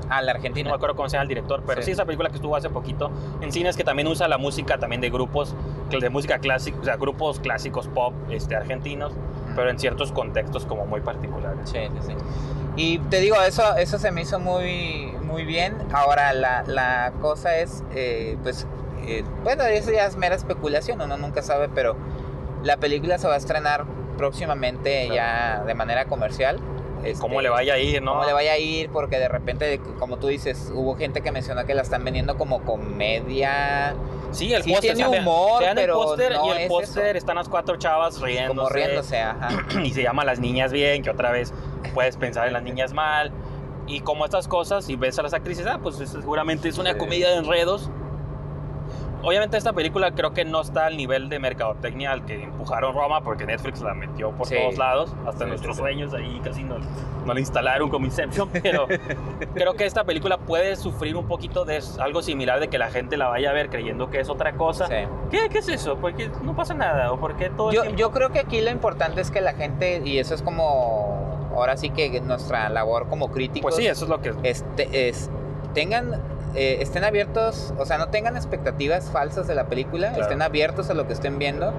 Ah, 0.09 0.21
la 0.23 0.33
no 0.33 0.37
Argentina. 0.39 0.69
me 0.71 0.77
acuerdo 0.77 0.95
cómo 0.97 1.09
se 1.09 1.15
llama 1.15 1.23
el 1.23 1.29
director, 1.29 1.63
pero 1.67 1.81
sí. 1.83 1.87
Sí. 1.87 1.91
esa 1.93 2.05
película 2.05 2.29
que 2.31 2.37
estuvo 2.37 2.55
hace 2.57 2.71
poquito 2.71 3.11
en 3.41 3.51
cines 3.53 3.77
que 3.77 3.85
también 3.85 4.07
usa 4.09 4.29
la 4.29 4.39
música 4.39 4.79
también 4.79 5.01
de 5.01 5.11
grupos 5.11 5.55
de 5.91 6.11
música 6.11 6.39
clásica, 6.39 6.79
o 6.81 6.85
sea, 6.85 6.97
grupos 6.97 7.41
clásicos 7.41 7.89
pop 7.89 8.13
este, 8.31 8.55
argentinos, 8.57 9.13
pero 9.55 9.71
en 9.71 9.79
ciertos 9.79 10.13
contextos 10.13 10.65
como 10.67 10.87
muy 10.87 11.01
particulares. 11.01 11.59
Sí, 11.71 11.79
sí, 12.01 12.07
sí. 12.09 12.15
Y 12.77 12.99
te 12.99 13.21
digo, 13.21 13.37
eso, 13.41 13.77
eso 13.77 13.99
se 13.99 14.11
me 14.11 14.23
hizo 14.23 14.39
muy, 14.41 15.13
muy 15.23 15.45
bien. 15.45 15.77
Ahora, 15.93 16.33
la, 16.33 16.65
la 16.67 17.13
cosa 17.21 17.57
es, 17.59 17.85
eh, 17.95 18.37
pues, 18.43 18.67
eh, 19.07 19.23
bueno, 19.45 19.65
eso 19.65 19.93
ya 19.93 20.07
es 20.07 20.17
mera 20.17 20.35
especulación, 20.35 21.01
uno 21.01 21.17
nunca 21.17 21.43
sabe, 21.43 21.69
pero 21.69 21.97
la 22.63 22.77
película 22.79 23.19
se 23.19 23.29
va 23.29 23.35
a 23.35 23.37
estrenar 23.39 23.85
próximamente 24.19 25.07
Claro. 25.09 25.15
ya 25.61 25.65
de 25.67 25.75
manera 25.75 26.07
comercial. 26.07 26.59
¿Cómo 27.21 27.35
Este, 27.35 27.43
le 27.43 27.49
vaya 27.51 27.75
a 27.75 27.79
ir, 27.79 28.03
no? 28.03 28.13
cómo 28.13 28.25
le 28.25 28.33
vaya 28.33 28.53
a 28.53 28.59
ir, 28.59 28.89
porque 28.89 29.19
de 29.19 29.29
repente, 29.29 29.79
como 29.99 30.17
tú 30.17 30.29
dices, 30.29 30.73
hubo 30.75 30.97
gente 30.97 31.21
que 31.21 31.31
mencionó 31.33 31.67
que 31.67 31.75
la 31.75 31.83
están 31.83 32.03
vendiendo 32.03 32.39
como 32.39 32.63
comedia, 32.63 33.95
Sí, 34.35 34.53
el 34.53 34.63
Sí 34.63 34.73
póster. 34.73 34.95
tiene 34.95 35.09
o 35.09 35.13
sea, 35.13 35.21
humor, 35.21 35.61
vean 35.61 35.79
el 35.79 35.83
pero 35.85 35.95
póster 35.95 36.33
no 36.33 36.47
y 36.47 36.51
el 36.51 36.59
es 36.59 36.69
póster 36.69 37.17
están 37.17 37.37
las 37.37 37.49
cuatro 37.49 37.77
chavas 37.77 38.21
riéndose. 38.21 38.57
como 38.57 38.69
riéndose, 38.69 39.21
ajá. 39.21 39.49
y 39.85 39.93
se 39.93 40.03
llama 40.03 40.25
Las 40.25 40.39
Niñas 40.41 40.73
Bien, 40.73 41.03
que 41.03 41.11
otra 41.11 41.31
vez 41.31 41.53
puedes 41.95 42.17
pensar 42.17 42.47
en 42.47 42.53
las 42.53 42.63
niñas 42.63 42.93
mal. 42.93 43.33
Y 43.87 44.01
como 44.01 44.25
estas 44.25 44.49
cosas, 44.49 44.89
y 44.89 44.97
ves 44.97 45.19
a 45.19 45.23
las 45.23 45.35
actrices, 45.35 45.67
ah, 45.67 45.79
pues 45.83 46.01
es- 46.01 46.11
seguramente 46.11 46.69
es 46.69 46.79
una 46.79 46.93
Sí. 46.93 46.99
comedia 46.99 47.29
de 47.31 47.37
enredos. 47.37 47.91
Obviamente 49.25 49.57
esta 49.57 49.73
película 49.73 50.11
creo 50.13 50.35
que 50.35 50.45
no 50.45 50.61
está 50.61 50.87
al 50.87 50.97
nivel 50.97 51.29
de 51.29 51.39
mercadotecnia 51.39 52.13
al 52.13 52.25
que 52.27 52.43
empujaron 52.43 52.95
Roma, 52.95 53.23
porque 53.23 53.47
Netflix 53.47 53.81
la 53.81 53.95
metió 53.95 54.33
por 54.33 54.47
Sí. 54.47 54.55
todos 54.57 54.77
lados, 54.77 55.15
hasta 55.27 55.45
Sí, 55.45 55.49
nuestros 55.51 55.77
sí, 55.77 55.83
sueños, 55.83 56.13
ahí 56.13 56.41
casi 56.45 56.63
no, 56.63 56.77
no 57.25 57.33
la 57.35 57.41
instalaron 57.41 57.89
como 57.89 58.05
Inception, 58.07 58.49
pero 58.63 58.87
creo 59.55 59.75
que 59.75 59.87
esta 59.87 60.05
película 60.05 60.39
puede 60.39 60.77
sufrir 60.77 61.17
un 61.17 61.27
poquito 61.27 61.65
de 61.65 61.83
algo 62.01 62.23
similar 62.23 62.61
de 62.61 62.69
que 62.69 62.77
la 62.79 62.91
gente 62.91 63.17
la 63.17 63.29
vaya 63.29 63.51
a 63.51 63.53
ver 63.55 63.71
creyendo 63.71 64.11
que 64.11 64.21
es 64.21 64.29
otra 64.29 64.53
cosa. 64.55 64.89
¿Qué, 65.31 65.49
¿Qué 65.51 65.59
es 65.59 65.69
eso? 65.69 65.97
¿Por 65.97 66.15
qué 66.15 66.31
no 66.43 66.55
pasa 66.55 66.75
nada? 66.75 67.11
¿O 67.13 67.19
por 67.19 67.37
qué 67.37 67.49
todo 67.51 67.73
Yo, 67.73 67.81
tiempo- 67.83 67.99
yo 67.99 68.11
creo 68.11 68.31
que 68.31 68.41
aquí 68.41 68.61
lo 68.61 68.71
importante 68.71 69.21
es 69.23 69.31
que 69.31 69.41
la 69.41 69.55
gente, 69.55 70.03
y 70.05 70.19
eso 70.19 70.35
es 70.35 70.43
como, 70.43 71.49
ahora 71.57 71.77
sí 71.79 71.89
que 71.91 72.21
nuestra 72.21 72.69
labor 72.69 73.09
como 73.09 73.31
críticos, 73.31 73.63
Pues 73.73 73.77
sí, 73.77 73.87
eso 73.87 74.05
es 74.05 74.11
lo 74.11 74.21
que... 74.21 74.35
este, 74.43 75.09
es, 75.09 75.31
tengan, 75.73 76.21
eh, 76.55 76.79
estén 76.81 77.05
abiertos, 77.05 77.75
o 77.79 77.85
sea, 77.87 77.99
no 77.99 78.09
tengan 78.09 78.37
expectativas 78.37 79.11
falsas 79.11 79.47
de 79.47 79.55
la 79.55 79.65
película, 79.67 80.09
Claro. 80.09 80.23
estén 80.23 80.43
abiertos 80.43 80.89
a 80.91 80.95
lo 80.95 81.07
que 81.07 81.13
estén 81.13 81.39
viendo, 81.39 81.73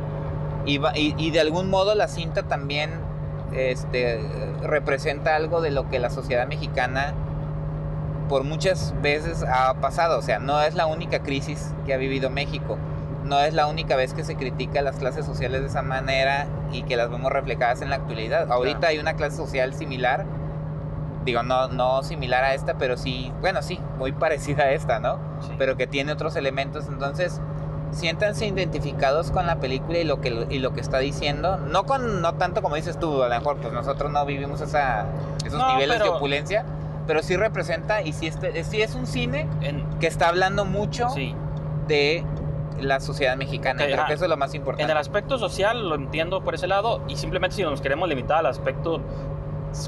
y, 0.65 0.77
va- 0.79 0.97
y, 0.97 1.13
y 1.17 1.31
de 1.31 1.39
algún 1.39 1.69
modo 1.69 1.95
la 1.95 2.07
cinta 2.07 2.43
también 2.43 2.91
este, 3.53 4.19
representa 4.63 5.35
algo 5.35 5.61
de 5.61 5.71
lo 5.71 5.89
que 5.89 5.99
la 5.99 6.09
sociedad 6.09 6.47
mexicana 6.47 7.13
por 8.27 8.43
muchas 8.43 8.93
veces 9.01 9.43
ha 9.47 9.75
pasado, 9.75 10.17
o 10.17 10.21
sea, 10.21 10.39
no 10.39 10.59
es 10.61 10.73
la 10.73 10.87
única 10.87 11.19
crisis 11.19 11.71
que 11.85 11.93
ha 11.93 11.97
vivido 11.97 12.29
México. 12.29 12.77
No 13.23 13.39
es 13.39 13.53
la 13.53 13.67
única 13.67 13.95
vez 13.95 14.13
que 14.13 14.23
se 14.23 14.35
critica 14.35 14.79
a 14.79 14.81
las 14.83 14.97
clases 14.97 15.25
sociales 15.25 15.61
de 15.61 15.67
esa 15.67 15.81
manera 15.83 16.47
y 16.71 16.83
que 16.83 16.95
las 16.95 17.09
vemos 17.09 17.31
reflejadas 17.31 17.81
en 17.81 17.89
la 17.89 17.95
actualidad. 17.97 18.51
Ahorita 18.51 18.79
Claro. 18.79 18.91
hay 18.93 18.99
una 18.99 19.13
clase 19.15 19.37
social 19.37 19.73
similar, 19.73 20.25
digo, 21.25 21.43
no, 21.43 21.67
no 21.67 22.03
similar 22.03 22.43
a 22.43 22.53
esta, 22.53 22.75
pero 22.75 22.95
sí, 22.97 23.31
bueno, 23.41 23.61
sí, 23.61 23.79
muy 23.97 24.11
parecida 24.13 24.63
a 24.63 24.71
esta, 24.71 24.99
¿no? 24.99 25.19
sí. 25.41 25.51
Pero 25.57 25.75
que 25.75 25.87
tiene 25.87 26.11
otros 26.11 26.35
elementos, 26.35 26.87
entonces 26.87 27.41
siéntanse 27.91 28.45
identificados 28.47 29.31
con 29.31 29.45
la 29.47 29.55
película 29.57 29.97
y 29.99 30.03
lo 30.03 30.19
que 30.19 30.47
y 30.49 30.59
lo 30.59 30.73
que 30.73 30.81
está 30.81 30.97
diciendo, 30.99 31.57
no 31.57 31.85
con 31.85 32.21
no 32.21 32.33
tanto 32.35 32.61
como 32.61 32.75
dices 32.75 32.99
tú, 32.99 33.23
a 33.23 33.29
lo 33.29 33.35
mejor 33.35 33.57
pues 33.57 33.73
nosotros 33.73 34.11
no 34.11 34.25
vivimos 34.25 34.59
esa, 34.61 35.05
esos 35.45 35.59
No, 35.59 35.73
niveles 35.73 35.99
de 35.99 36.09
opulencia, 36.09 36.65
pero 37.07 37.23
sí 37.23 37.37
representa 37.37 38.01
y 38.01 38.11
sí, 38.11 38.27
este, 38.27 38.63
sí 38.65 38.81
es 38.81 38.95
un 38.95 39.05
cine 39.07 39.47
En- 39.61 39.85
que 39.99 40.07
está 40.07 40.27
hablando 40.27 40.65
mucho 40.65 41.09
sí. 41.09 41.33
de 41.87 42.25
la 42.81 42.99
sociedad 42.99 43.37
mexicana. 43.37 43.83
Creo 43.85 43.95
ajá. 43.99 44.07
que 44.07 44.13
eso 44.15 44.25
es 44.25 44.29
lo 44.29 44.35
más 44.35 44.53
importante. 44.55 44.83
En 44.83 44.89
el 44.89 44.97
aspecto 44.97 45.37
social 45.37 45.87
lo 45.87 45.95
entiendo 45.95 46.41
por 46.43 46.55
ese 46.55 46.67
lado 46.67 47.01
y 47.07 47.15
simplemente 47.15 47.55
si 47.55 47.63
nos 47.63 47.79
queremos 47.79 48.09
limitar 48.09 48.39
al 48.39 48.47
aspecto 48.47 48.99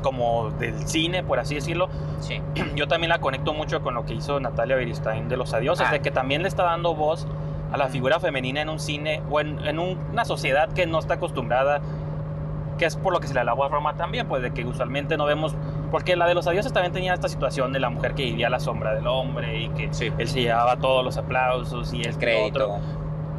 como 0.03 0.51
del 0.51 0.88
cine, 0.88 1.24
por 1.24 1.39
así 1.39 1.56
decirlo, 1.56 1.89
Sí. 2.20 2.41
yo 2.75 2.88
también 2.88 3.10
la 3.10 3.20
conecto 3.20 3.53
mucho 3.53 3.82
con 3.82 3.94
lo 3.96 4.06
que 4.06 4.13
hizo 4.13 4.39
Natalia 4.39 4.75
Beristain 4.75 5.27
de 5.29 5.38
Los 5.38 5.53
Adioses, 5.53 5.88
Ah. 5.89 5.91
de 5.91 6.01
que 6.01 6.12
también 6.12 6.41
le 6.41 6.48
está 6.48 6.63
dando 6.63 6.96
voz 6.96 7.27
a 7.72 7.77
la 7.77 7.88
figura 7.88 8.20
femenina 8.20 8.62
en 8.62 8.70
un 8.70 8.79
cine 8.79 9.22
o 9.29 9.39
en, 9.39 9.60
en 9.65 9.79
un- 9.79 9.98
una 10.12 10.24
sociedad 10.25 10.70
que 10.72 10.86
no 10.86 11.00
está 11.00 11.15
acostumbrada, 11.15 11.82
que 12.77 12.86
es 12.86 12.96
por 12.96 13.12
lo 13.12 13.20
que 13.20 13.27
se 13.27 13.34
le 13.34 13.39
alabó 13.39 13.63
a 13.65 13.70
Roma 13.70 13.96
también, 13.96 14.27
pues 14.27 14.41
de 14.44 14.51
que 14.51 14.63
usualmente 14.63 15.17
no 15.17 15.25
vemos, 15.25 15.56
porque 15.91 16.15
la 16.15 16.27
de 16.27 16.36
Los 16.36 16.46
Adioses 16.48 16.72
también 16.74 16.94
tenía 16.94 17.13
esta 17.13 17.27
situación 17.27 17.74
de 17.74 17.79
la 17.79 17.89
mujer 17.89 18.13
que 18.13 18.24
vivía 18.24 18.48
a 18.48 18.50
la 18.51 18.60
sombra 18.60 18.94
del 18.94 19.08
hombre 19.08 19.63
y 19.63 19.70
que 19.70 19.88
Sí. 19.91 20.12
él 20.17 20.27
se 20.27 20.41
llevaba 20.41 20.77
todos 20.77 21.03
los 21.03 21.17
aplausos 21.17 21.91
y 21.94 22.01
El 22.03 22.10
otro 22.10 22.20
crédito. 22.20 22.77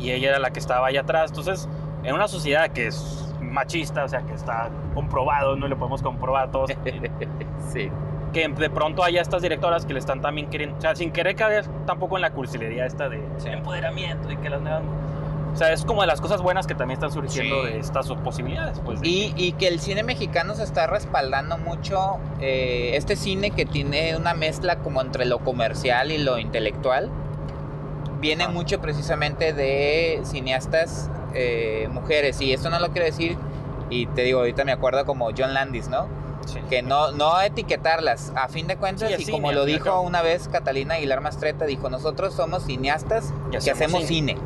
y 0.00 0.10
ella 0.10 0.30
era 0.30 0.38
la 0.40 0.50
que 0.50 0.58
estaba 0.58 0.88
allá 0.88 1.02
atrás. 1.02 1.30
Entonces, 1.30 1.68
en 2.02 2.14
una 2.14 2.26
sociedad 2.28 2.68
que 2.70 2.88
es 2.88 3.27
machista, 3.48 4.04
o 4.04 4.08
sea, 4.08 4.22
que 4.22 4.34
está 4.34 4.70
comprobado, 4.94 5.56
no 5.56 5.66
le 5.68 5.76
podemos 5.76 6.02
comprobar 6.02 6.50
todos, 6.50 6.70
sí. 7.72 7.90
que 8.32 8.48
de 8.48 8.70
pronto 8.70 9.02
haya 9.02 9.20
estas 9.20 9.42
directoras 9.42 9.86
que 9.86 9.92
le 9.94 9.98
están 9.98 10.20
también 10.20 10.48
queriendo, 10.50 10.76
o 10.76 10.80
sea, 10.80 10.94
sin 10.94 11.10
querer 11.10 11.34
caer 11.36 11.64
tampoco 11.86 12.16
en 12.16 12.22
la 12.22 12.30
cursilería 12.30 12.86
esta 12.86 13.08
de 13.08 13.22
Sí. 13.38 13.48
empoderamiento 13.48 14.30
y 14.30 14.36
que 14.36 14.50
las 14.50 14.60
nuevas... 14.60 14.82
O 15.54 15.56
sea, 15.56 15.72
es 15.72 15.84
como 15.84 16.02
de 16.02 16.06
las 16.06 16.20
cosas 16.20 16.40
buenas 16.42 16.66
que 16.66 16.74
también 16.74 16.98
están 16.98 17.10
surgiendo 17.10 17.62
Sí. 17.64 17.72
de 17.72 17.78
estas 17.78 18.06
posibilidades, 18.12 18.80
pues. 18.84 19.00
Y, 19.02 19.32
y 19.34 19.52
que 19.52 19.66
el 19.66 19.80
cine 19.80 20.02
mexicano 20.04 20.54
se 20.54 20.62
está 20.62 20.86
respaldando 20.86 21.56
mucho. 21.58 22.18
eh, 22.40 22.92
este 22.94 23.16
cine 23.16 23.50
que 23.50 23.64
tiene 23.66 24.14
una 24.16 24.34
mezcla 24.34 24.76
como 24.80 25.00
entre 25.00 25.24
lo 25.24 25.38
comercial 25.40 26.12
y 26.12 26.18
lo 26.18 26.38
intelectual. 26.38 27.10
Viene 28.20 28.44
Ah. 28.44 28.48
mucho 28.48 28.80
precisamente 28.80 29.52
de 29.52 30.20
cineastas 30.24 31.10
eh, 31.34 31.88
mujeres. 31.92 32.40
Y 32.40 32.52
esto 32.52 32.70
no 32.70 32.78
lo 32.80 32.88
quiero 32.90 33.04
decir. 33.06 33.36
Y 33.90 34.06
te 34.06 34.22
digo, 34.22 34.40
ahorita 34.40 34.64
me 34.64 34.72
acuerdo 34.72 35.04
como 35.06 35.30
John 35.36 35.54
Landis, 35.54 35.88
¿no? 35.88 36.06
sí. 36.46 36.60
que 36.70 36.82
no, 36.82 37.12
no 37.12 37.40
etiquetarlas. 37.40 38.32
A 38.34 38.48
fin 38.48 38.66
de 38.66 38.76
cuentas, 38.76 39.10
Sí, 39.16 39.24
y 39.28 39.30
como 39.30 39.52
lo 39.52 39.64
dijo 39.66 40.00
una 40.00 40.22
vez 40.22 40.48
Catalina 40.48 40.94
Aguilar 40.94 41.20
Mastreta, 41.20 41.66
dijo, 41.66 41.90
nosotros 41.90 42.32
somos 42.34 42.64
cineastas 42.64 43.32
Y 43.52 43.58
que 43.58 43.70
hacemos 43.70 44.04
cine. 44.04 44.36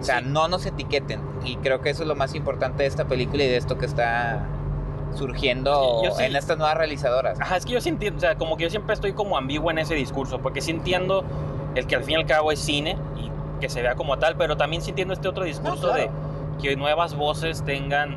O 0.00 0.04
sea, 0.04 0.20
Sí. 0.20 0.26
no 0.28 0.46
nos 0.46 0.64
etiqueten. 0.66 1.20
Y 1.44 1.56
creo 1.56 1.80
que 1.80 1.90
eso 1.90 2.02
es 2.02 2.08
lo 2.08 2.14
más 2.14 2.34
importante 2.36 2.84
de 2.84 2.88
esta 2.88 3.06
película 3.06 3.42
y 3.42 3.48
de 3.48 3.56
esto 3.56 3.76
que 3.78 3.86
está 3.86 4.46
surgiendo 5.16 6.00
Sí, 6.02 6.06
yo 6.08 6.14
sí- 6.14 6.24
en 6.24 6.36
estas 6.36 6.58
nuevas 6.58 6.76
realizadoras. 6.76 7.40
Ajá, 7.40 7.56
es 7.56 7.64
que 7.64 7.72
yo 7.72 7.80
sí 7.80 7.88
entiendo, 7.88 8.18
o 8.18 8.20
sea, 8.20 8.36
como 8.36 8.56
que 8.56 8.64
yo 8.64 8.70
siempre 8.70 8.94
estoy 8.94 9.12
como 9.12 9.36
ambiguo 9.36 9.70
en 9.70 9.78
ese 9.78 9.94
discurso, 9.94 10.38
porque 10.40 10.60
sí 10.60 10.70
entiendo 10.70 11.24
el 11.74 11.86
que 11.86 11.96
al 11.96 12.04
fin 12.04 12.14
y 12.14 12.16
al 12.20 12.26
cabo 12.26 12.52
es 12.52 12.60
cine 12.60 12.96
y 13.16 13.30
que 13.60 13.68
se 13.68 13.82
vea 13.82 13.94
como 13.96 14.18
tal, 14.18 14.36
pero 14.36 14.56
también 14.56 14.82
sí 14.82 14.90
entiendo 14.90 15.14
este 15.14 15.26
otro 15.28 15.44
discurso 15.44 15.88
claro. 15.92 16.10
Que 16.60 16.76
nuevas 16.76 17.14
voces 17.14 17.64
tengan, 17.64 18.16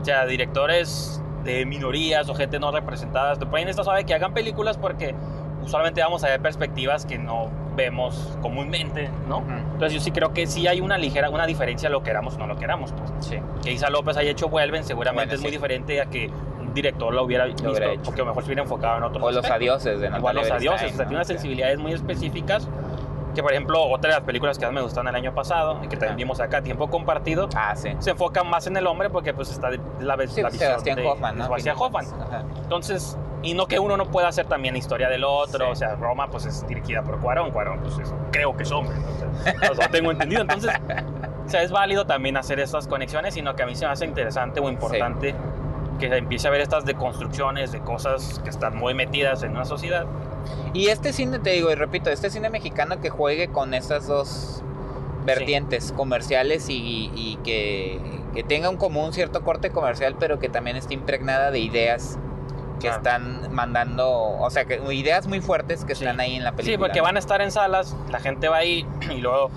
o 0.00 0.04
sea, 0.04 0.26
directores 0.26 1.22
de 1.44 1.64
minorías 1.64 2.28
o 2.28 2.34
gente 2.34 2.58
no 2.58 2.72
representadas. 2.72 3.38
De 3.38 3.46
ahí 3.52 3.64
está 3.64 3.84
suave 3.84 4.04
que 4.04 4.14
hagan 4.14 4.34
películas 4.34 4.78
porque 4.78 5.14
usualmente 5.62 6.00
vamos 6.00 6.22
a 6.24 6.28
ver 6.28 6.40
perspectivas 6.40 7.06
que 7.06 7.18
no 7.18 7.50
vemos 7.76 8.38
comúnmente, 8.40 9.10
¿no? 9.28 9.38
Ujú. 9.38 9.50
Entonces 9.52 9.92
yo 9.92 10.00
sí 10.00 10.10
creo 10.10 10.32
que 10.32 10.46
sí 10.46 10.66
hay 10.66 10.80
una 10.80 10.96
ligera, 10.98 11.28
una 11.30 11.46
diferencia 11.46 11.88
lo 11.90 12.02
queramos 12.02 12.34
o 12.34 12.38
no 12.38 12.46
lo 12.46 12.56
queramos. 12.56 12.92
Pues. 12.92 13.12
Sí. 13.26 13.36
Que 13.62 13.72
Isa 13.72 13.90
López 13.90 14.16
haya 14.16 14.30
hecho 14.30 14.48
Vuelven 14.48 14.84
seguramente 14.84 15.26
Bueno, 15.26 15.34
es 15.34 15.40
muy 15.40 15.50
sí. 15.50 15.56
diferente 15.56 16.00
a 16.00 16.06
que 16.06 16.30
un 16.60 16.72
director 16.72 17.12
lo 17.12 17.22
hubiera 17.24 17.44
visto, 17.44 17.64
porque 18.04 18.20
a 18.20 18.24
lo 18.24 18.30
mejor 18.30 18.42
se 18.42 18.48
hubiera 18.48 18.62
enfocado 18.62 18.96
en 18.98 19.02
otros 19.04 19.22
O 19.22 19.26
los 19.30 19.36
aspectos. 19.44 19.54
adioses 19.84 20.00
de 20.00 20.06
Igual 20.06 20.22
Natalia 20.36 20.40
los 20.42 20.50
adioses, 20.50 20.80
Beristain, 20.80 20.94
o 20.94 20.96
sea, 20.96 21.04
¿no? 21.04 21.08
tiene 21.08 21.16
unas 21.18 21.26
sensibilidades 21.26 21.78
muy 21.78 21.92
específicas 21.92 22.68
que, 23.36 23.42
por 23.42 23.52
ejemplo, 23.52 23.80
otra 23.84 24.10
de 24.10 24.16
las 24.16 24.24
películas 24.24 24.58
que 24.58 24.64
más 24.64 24.74
me 24.74 24.80
gustaron 24.80 25.08
el 25.08 25.14
año 25.14 25.34
pasado 25.34 25.74
y 25.84 25.88
que 25.88 25.96
también 25.96 26.12
Ajá. 26.12 26.16
vimos 26.16 26.40
acá, 26.40 26.62
Tiempo 26.62 26.88
Compartido, 26.88 27.48
Ah, 27.54 27.76
sí. 27.76 27.90
se 27.98 28.10
enfoca 28.12 28.42
más 28.42 28.66
en 28.66 28.76
el 28.78 28.86
hombre 28.86 29.10
porque 29.10 29.34
pues 29.34 29.50
está 29.50 29.68
la, 30.00 30.16
ve- 30.16 30.26
Sí, 30.26 30.40
la 30.42 30.48
visión 30.48 30.70
Sebastián 30.70 30.96
de, 30.96 31.06
Hoffman, 31.06 31.36
¿no? 31.36 31.44
Sebastián 31.44 31.76
Hoffman. 31.78 32.06
Ajá. 32.20 32.44
Entonces, 32.62 33.18
y 33.42 33.52
no 33.52 33.66
que 33.66 33.78
uno 33.78 33.98
no 33.98 34.06
pueda 34.06 34.28
hacer 34.28 34.46
también 34.46 34.72
la 34.72 34.78
historia 34.78 35.08
del 35.10 35.22
otro, 35.22 35.66
Sí. 35.66 35.70
o 35.72 35.74
sea, 35.76 35.94
Roma 35.96 36.28
pues 36.30 36.46
es 36.46 36.66
dirigida 36.66 37.02
por 37.02 37.20
Cuarón, 37.20 37.50
Cuarón 37.50 37.80
pues 37.80 37.98
eso, 37.98 38.16
creo 38.32 38.56
que 38.56 38.62
es 38.62 38.72
hombre, 38.72 38.96
¿no? 38.96 39.70
O 39.70 39.74
sea, 39.74 39.88
tengo 39.88 40.10
entendido, 40.10 40.40
entonces, 40.40 40.72
o 41.44 41.48
sea, 41.48 41.62
es 41.62 41.70
válido 41.70 42.06
también 42.06 42.38
hacer 42.38 42.58
estas 42.58 42.88
conexiones, 42.88 43.34
sino 43.34 43.54
que 43.54 43.62
a 43.62 43.66
mí 43.66 43.76
se 43.76 43.84
me 43.84 43.92
hace 43.92 44.06
interesante 44.06 44.60
o 44.60 44.68
importante 44.70 45.34
que 46.00 46.08
se 46.08 46.16
empiece 46.16 46.48
a 46.48 46.50
ver 46.50 46.62
estas 46.62 46.86
deconstrucciones 46.86 47.70
de 47.72 47.80
cosas 47.80 48.40
que 48.42 48.48
están 48.50 48.76
muy 48.76 48.94
metidas 48.94 49.42
en 49.42 49.52
una 49.52 49.64
sociedad. 49.66 50.06
Y 50.72 50.88
este 50.88 51.12
cine, 51.12 51.38
te 51.38 51.50
digo 51.50 51.70
y 51.70 51.74
repito, 51.74 52.10
este 52.10 52.30
cine 52.30 52.50
mexicano 52.50 53.00
que 53.00 53.10
juegue 53.10 53.48
con 53.48 53.72
estas 53.74 54.06
dos 54.06 54.62
vertientes 55.24 55.92
comerciales 55.92 56.68
y, 56.68 57.10
y 57.14 57.38
que, 57.42 58.00
que 58.34 58.42
tenga 58.44 58.68
un 58.70 58.76
común 58.76 59.12
cierto 59.12 59.42
corte 59.42 59.70
comercial, 59.70 60.16
pero 60.18 60.38
que 60.38 60.48
también 60.48 60.76
esté 60.76 60.94
impregnada 60.94 61.50
de 61.50 61.58
ideas 61.60 62.18
que 62.80 62.88
Claro. 62.88 62.96
están 62.98 63.54
mandando, 63.54 64.08
o 64.38 64.50
sea, 64.50 64.66
que 64.66 64.80
ideas 64.94 65.26
muy 65.26 65.40
fuertes 65.40 65.84
que 65.86 65.94
Sí. 65.94 66.04
están 66.04 66.20
ahí 66.20 66.36
en 66.36 66.44
la 66.44 66.52
película. 66.52 66.76
Sí, 66.76 66.78
porque 66.78 67.00
van 67.00 67.16
a 67.16 67.18
estar 67.18 67.40
en 67.40 67.50
salas, 67.50 67.96
la 68.10 68.20
gente 68.20 68.48
va 68.48 68.58
ahí 68.58 68.86
y 69.10 69.18
luego 69.20 69.50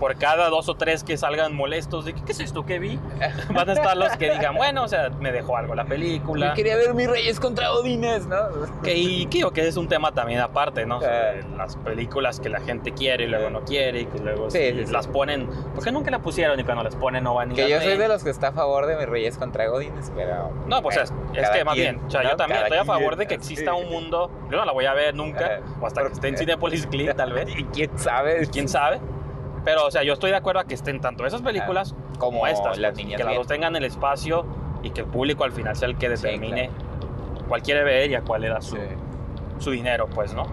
por 0.00 0.16
cada 0.16 0.48
dos 0.48 0.68
o 0.68 0.74
tres 0.74 1.04
que 1.04 1.16
salgan 1.16 1.54
molestos 1.54 2.06
de 2.06 2.14
¿qué 2.14 2.32
es 2.32 2.40
esto 2.40 2.64
que 2.64 2.78
vi? 2.78 2.98
Van 3.54 3.68
a 3.68 3.72
estar 3.74 3.96
los 3.96 4.16
que 4.16 4.30
digan, 4.32 4.56
bueno, 4.56 4.82
o 4.84 4.88
sea, 4.88 5.10
me 5.20 5.30
dejó 5.30 5.56
algo 5.58 5.74
la 5.74 5.84
película. 5.84 6.48
Yo 6.48 6.54
quería 6.54 6.76
ver 6.76 6.94
mis 6.94 7.08
reyes 7.08 7.38
contra 7.38 7.72
Odines, 7.72 8.26
¿no? 8.26 8.36
Que, 8.82 8.96
y 8.96 9.26
que, 9.26 9.46
que 9.52 9.68
es 9.68 9.76
un 9.76 9.88
tema 9.88 10.12
también 10.12 10.40
aparte, 10.40 10.86
¿no? 10.86 11.00
Eh. 11.02 11.44
las 11.56 11.76
películas 11.76 12.40
que 12.40 12.48
la 12.48 12.60
gente 12.60 12.92
quiere 12.92 13.24
y 13.24 13.26
luego 13.26 13.50
no 13.50 13.60
quiere 13.60 14.00
y 14.00 14.06
que 14.06 14.18
luego 14.18 14.50
Sí, 14.50 14.58
sí 14.72 14.86
sí, 14.86 14.92
las 14.92 15.06
ponen, 15.06 15.48
porque 15.74 15.92
nunca 15.92 16.10
la 16.10 16.20
pusieron 16.20 16.58
y 16.58 16.64
cuando 16.64 16.82
las 16.82 16.96
ponen 16.96 17.24
no 17.24 17.34
van 17.34 17.50
ni 17.50 17.54
Que 17.56 17.68
yo 17.68 17.80
soy 17.80 17.98
de 17.98 18.08
los 18.08 18.24
que 18.24 18.30
está 18.30 18.48
a 18.48 18.52
favor 18.52 18.86
de 18.86 18.96
mis 18.96 19.06
reyes 19.06 19.36
contra 19.36 19.66
Godines, 19.68 20.10
pero. 20.16 20.50
No, 20.66 20.80
pues 20.82 20.96
es, 20.96 21.10
bueno, 21.10 21.32
es 21.34 21.42
cada 21.42 21.54
que 21.58 21.64
más 21.64 21.74
quien, 21.74 21.94
bien, 21.96 22.06
o 22.06 22.10
sea, 22.10 22.22
¿no? 22.22 22.30
yo 22.30 22.36
también 22.36 22.56
Cada 22.56 22.66
estoy 22.68 22.78
a 22.78 22.84
favor 22.84 23.16
quien, 23.16 23.18
de 23.18 23.26
que 23.26 23.34
sí. 23.44 23.52
exista 23.52 23.74
un 23.74 23.90
mundo, 23.90 24.30
yo 24.50 24.56
no 24.56 24.64
la 24.64 24.72
voy 24.72 24.86
a 24.86 24.94
ver 24.94 25.14
nunca, 25.14 25.60
o 25.80 25.86
hasta 25.86 26.00
que 26.02 26.08
esté 26.12 26.28
en 26.28 26.34
Porque- 26.34 26.38
Cinepolis 26.46 26.86
Click 26.86 27.14
tal 27.16 27.32
vez, 27.34 27.48
Y 27.56 27.64
quién 27.64 27.90
sabe. 27.98 28.46
quién 28.50 28.68
sabe, 28.68 29.00
pero 29.64 29.86
o 29.86 29.90
sea, 29.90 30.02
yo 30.02 30.12
estoy 30.14 30.30
de 30.30 30.36
acuerdo 30.36 30.60
a 30.60 30.64
que 30.64 30.74
estén 30.74 31.00
tanto 31.00 31.26
esas 31.26 31.42
películas 31.42 31.94
como, 32.18 32.38
Como 32.40 32.46
estas, 32.46 32.78
las 32.78 32.94
niñas 32.96 33.18
que 33.18 33.24
las 33.24 33.34
dos 33.34 33.46
tengan 33.46 33.74
el 33.76 33.84
espacio 33.84 34.44
y 34.82 34.90
que 34.90 35.00
el 35.02 35.06
público 35.06 35.44
al 35.44 35.52
final 35.52 35.76
sea 35.76 35.88
el 35.88 35.96
que 35.96 36.14
Sí, 36.16 36.22
determine 36.26 36.70
cuál 37.48 37.62
quiere 37.62 37.82
ver 37.84 38.10
y 38.10 38.14
a 38.14 38.22
cuál 38.22 38.42
le 38.42 38.48
da 38.48 38.60
su, 38.60 38.76
Sí. 38.76 38.82
su 39.58 39.70
dinero, 39.72 40.06
pues, 40.08 40.32
¿no? 40.34 40.44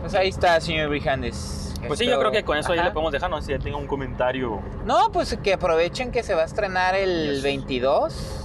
Pues 0.00 0.14
ahí 0.14 0.28
está, 0.28 0.60
señor 0.60 0.88
Brijandes. 0.88 1.74
Pues 1.86 1.98
sí, 1.98 2.04
Esto- 2.04 2.14
yo 2.16 2.20
creo 2.20 2.30
que 2.32 2.44
con 2.44 2.58
eso 2.58 2.72
Ajá. 2.72 2.84
le 2.84 2.90
podemos 2.90 3.12
dejar, 3.12 3.30
no 3.30 3.40
sé 3.40 3.54
si 3.56 3.58
tenga 3.62 3.76
un 3.78 3.86
comentario. 3.86 4.60
No, 4.84 5.10
pues 5.12 5.36
que 5.42 5.54
aprovechen 5.54 6.10
que 6.12 6.22
se 6.22 6.34
va 6.34 6.42
a 6.42 6.44
estrenar 6.44 6.94
el 6.94 7.34
Yes. 7.34 7.42
22. 7.42 8.36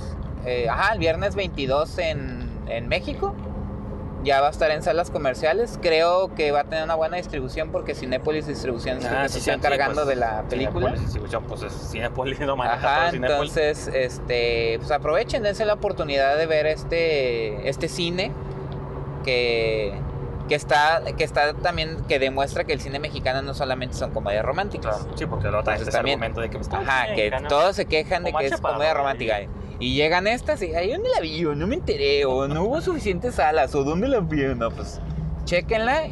eh, 0.46 0.68
ajá, 0.70 0.94
el 0.94 1.00
viernes 1.00 1.36
22 1.36 1.98
en, 1.98 2.50
en 2.68 2.88
México. 2.88 3.36
Ya 4.25 4.41
va 4.41 4.48
a 4.48 4.50
estar 4.50 4.72
en 4.72 4.82
salas 4.82 5.12
comerciales. 5.12 5.77
Creo 5.82 6.34
que 6.34 6.51
va 6.51 6.62
a 6.62 6.63
tener 6.63 6.84
una 6.84 6.96
buena 6.96 7.17
distribución 7.17 7.70
porque 7.72 7.94
Cinépolis 7.94 8.48
Distribución 8.48 8.98
es 8.98 9.05
el 9.05 9.12
que 9.22 9.29
se 9.29 9.38
está 9.39 9.53
encargando 9.53 10.03
pues, 10.03 10.08
de 10.08 10.15
la 10.15 10.41
película. 10.50 10.88
Cinépolis 10.88 11.01
Distribución, 11.01 11.44
pues 11.44 11.62
es 11.62 11.91
Cinépolis, 11.91 12.39
no 12.41 12.55
maneja 12.58 12.75
Ajá, 12.77 13.00
todo 13.03 13.12
Cinépolis. 13.12 13.55
entonces, 13.58 13.88
este, 13.94 14.77
pues 14.79 14.89
aprovechen, 14.91 15.44
dense 15.44 15.63
la 15.63 15.74
oportunidad 15.75 16.38
de 16.38 16.48
ver 16.48 16.65
este, 16.65 17.70
este 17.70 17.88
cine 17.88 18.32
que, 19.24 19.94
que 20.50 20.55
está, 20.55 21.01
que 21.17 21.24
está 21.24 21.53
también, 21.53 21.98
que 22.08 22.17
demuestra 22.20 22.63
que 22.63 22.74
el 22.74 22.82
cine 22.82 22.98
mexicano 23.00 23.44
no 23.44 23.53
solamente 23.53 23.96
son 23.96 24.12
comedias 24.12 24.44
románticas. 24.44 24.98
Claro, 24.98 25.17
sí, 25.17 25.25
porque 25.27 25.50
lo 25.50 25.60
otra 25.60 25.75
es 25.75 25.82
Entonces 25.82 25.88
ese 25.88 25.98
también- 25.98 26.15
argumento 26.15 26.41
de 26.41 26.50
que 26.50 26.58
pues, 26.58 26.74
Ajá, 26.74 27.08
sí, 27.10 27.15
que 27.15 27.32
todos 27.48 27.75
se 27.75 27.86
quejan 27.86 28.24
de 28.24 28.34
que 28.34 28.48
es 28.48 28.60
comedia 28.60 28.94
romántica. 28.96 29.41
Y 29.41 29.50
llegan 29.79 30.27
estas 30.27 30.62
y, 30.62 30.74
ay, 30.74 30.91
¿dónde 30.91 31.10
la 31.13 31.22
vi? 31.22 31.46
O 31.46 31.55
no 31.55 31.67
me 31.67 31.75
enteré, 31.75 32.25
o 32.25 32.48
no 32.48 32.63
hubo 32.63 32.82
suficientes 32.82 33.36
salas, 33.36 33.74
o 33.75 33.84
¿dónde 33.84 34.08
la 34.08 34.20
vi? 34.20 34.44
No, 34.55 34.72
pues, 34.72 35.00
chequenla, 35.46 36.03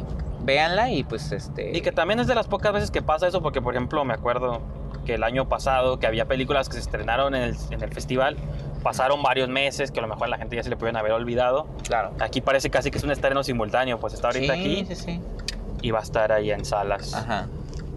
véanla 0.42 0.90
y 0.90 1.04
pues, 1.04 1.32
este... 1.32 1.76
Y 1.76 1.80
que 1.80 1.92
también 1.92 2.20
es 2.20 2.26
de 2.26 2.34
las 2.34 2.46
pocas 2.48 2.72
veces 2.72 2.90
que 2.90 3.02
pasa 3.02 3.26
eso, 3.26 3.42
porque 3.42 3.62
por 3.62 3.74
ejemplo 3.74 4.04
me 4.04 4.14
acuerdo 4.14 4.60
que 5.06 5.14
el 5.14 5.22
año 5.22 5.48
pasado 5.48 5.98
que 5.98 6.06
había 6.06 6.26
películas 6.26 6.68
que 6.68 6.74
se 6.74 6.80
estrenaron 6.80 7.34
en 7.34 7.42
el, 7.42 7.56
en 7.70 7.82
el 7.82 7.92
festival, 7.92 8.36
pasaron 8.82 9.22
varios 9.22 9.48
meses 9.48 9.90
que 9.90 9.98
a 9.98 10.02
lo 10.02 10.08
mejor 10.08 10.28
la 10.28 10.38
gente 10.38 10.56
ya 10.56 10.62
se 10.62 10.70
le 10.70 10.76
pudieron 10.76 10.96
haber 10.96 11.12
olvidado. 11.12 11.66
Claro. 11.86 12.12
Aquí 12.20 12.40
parece 12.40 12.70
casi 12.70 12.90
que 12.90 12.98
es 12.98 13.04
un 13.04 13.10
estreno 13.10 13.42
simultáneo, 13.42 13.98
pues 13.98 14.14
está 14.14 14.28
ahorita 14.28 14.54
Sí, 14.54 14.60
aquí 14.60 14.86
sí, 14.88 14.94
sí. 14.94 15.20
y 15.82 15.90
va 15.90 16.00
a 16.00 16.02
estar 16.02 16.32
ahí 16.32 16.50
en 16.50 16.64
salas 16.64 17.12
Ajá. 17.14 17.48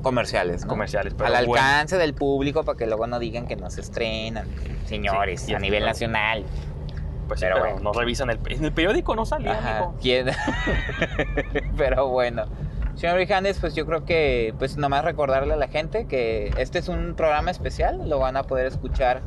Comerciales, 0.02 0.64
¿no? 0.64 0.70
comerciales. 0.70 1.14
Pero 1.18 1.36
Al 1.36 1.46
bueno, 1.46 1.64
alcance 1.64 1.98
del 1.98 2.14
público 2.14 2.64
para 2.64 2.78
que 2.78 2.86
luego 2.88 3.08
no 3.08 3.20
digan 3.20 3.48
que 3.48 3.56
no 3.56 3.70
se 3.70 3.82
estrenan, 3.82 4.48
señores, 4.86 5.42
Sí, 5.42 5.54
a 5.54 5.60
nivel 5.60 5.80
claro. 5.80 5.94
nacional. 5.94 6.44
pues 7.28 7.40
sí, 7.42 7.46
pero 7.46 7.60
bueno. 7.60 7.80
no 7.82 7.92
revisan 7.94 8.30
el, 8.30 8.40
en 8.50 8.64
el 8.66 8.72
periódico 8.72 9.16
no 9.16 9.26
salía, 9.26 9.54
Ajá. 9.60 9.92
¿Quién? 10.02 10.28
pero 11.78 12.08
bueno. 12.08 12.46
Señor 12.96 13.18
Rijandes, 13.18 13.60
pues 13.60 13.76
yo 13.76 13.86
creo 13.86 14.06
que 14.06 14.56
pues 14.58 14.78
nomás 14.78 15.04
recordarle 15.06 15.54
a 15.54 15.58
la 15.58 15.68
gente 15.68 16.08
que 16.08 16.52
este 16.58 16.80
es 16.80 16.88
un 16.88 17.14
programa 17.16 17.52
especial, 17.52 18.10
lo 18.10 18.18
van 18.18 18.38
a 18.38 18.44
poder 18.44 18.66
escuchar 18.66 19.22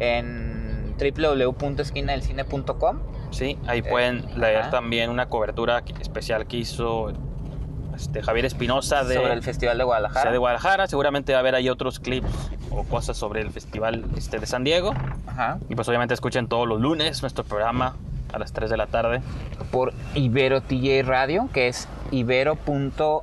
en 0.00 0.96
www.esquinadelcine.com. 0.98 2.98
Sí, 3.30 3.58
ahí 3.66 3.78
Eh, 3.78 3.82
pueden 3.82 4.26
leer 4.40 4.58
ajá. 4.62 4.70
también 4.70 5.08
una 5.10 5.28
cobertura 5.28 5.82
especial 6.00 6.46
que 6.46 6.56
hizo 6.58 7.12
este, 8.02 8.22
Javier 8.22 8.44
Espinosa 8.46 9.04
de, 9.04 9.14
sobre 9.14 9.32
el 9.32 9.42
Festival 9.42 9.76
de 9.76 9.82
sea 9.82 9.86
Guadalajara. 9.86 10.30
de 10.32 10.38
Guadalajara. 10.38 10.86
Seguramente 10.86 11.32
va 11.32 11.38
a 11.38 11.40
haber 11.40 11.54
ahí 11.54 11.68
otros 11.68 11.98
clips 12.00 12.28
o 12.70 12.84
cosas 12.84 13.16
sobre 13.16 13.40
el 13.40 13.50
festival 13.50 14.04
este, 14.16 14.38
de 14.38 14.46
San 14.46 14.64
Diego. 14.64 14.94
Ajá. 15.26 15.58
Y 15.68 15.74
pues 15.74 15.88
obviamente 15.88 16.14
escuchen 16.14 16.46
todos 16.48 16.66
los 16.68 16.80
lunes 16.80 17.22
nuestro 17.22 17.44
programa 17.44 17.96
a 18.32 18.38
las 18.38 18.52
3 18.52 18.70
de 18.70 18.76
la 18.76 18.86
tarde. 18.86 19.20
Por 19.70 19.92
Ibero 20.14 20.60
TJ 20.62 21.02
Radio, 21.04 21.48
que 21.52 21.68
es 21.68 21.88
ibero. 22.10 22.56
punto- 22.56 23.22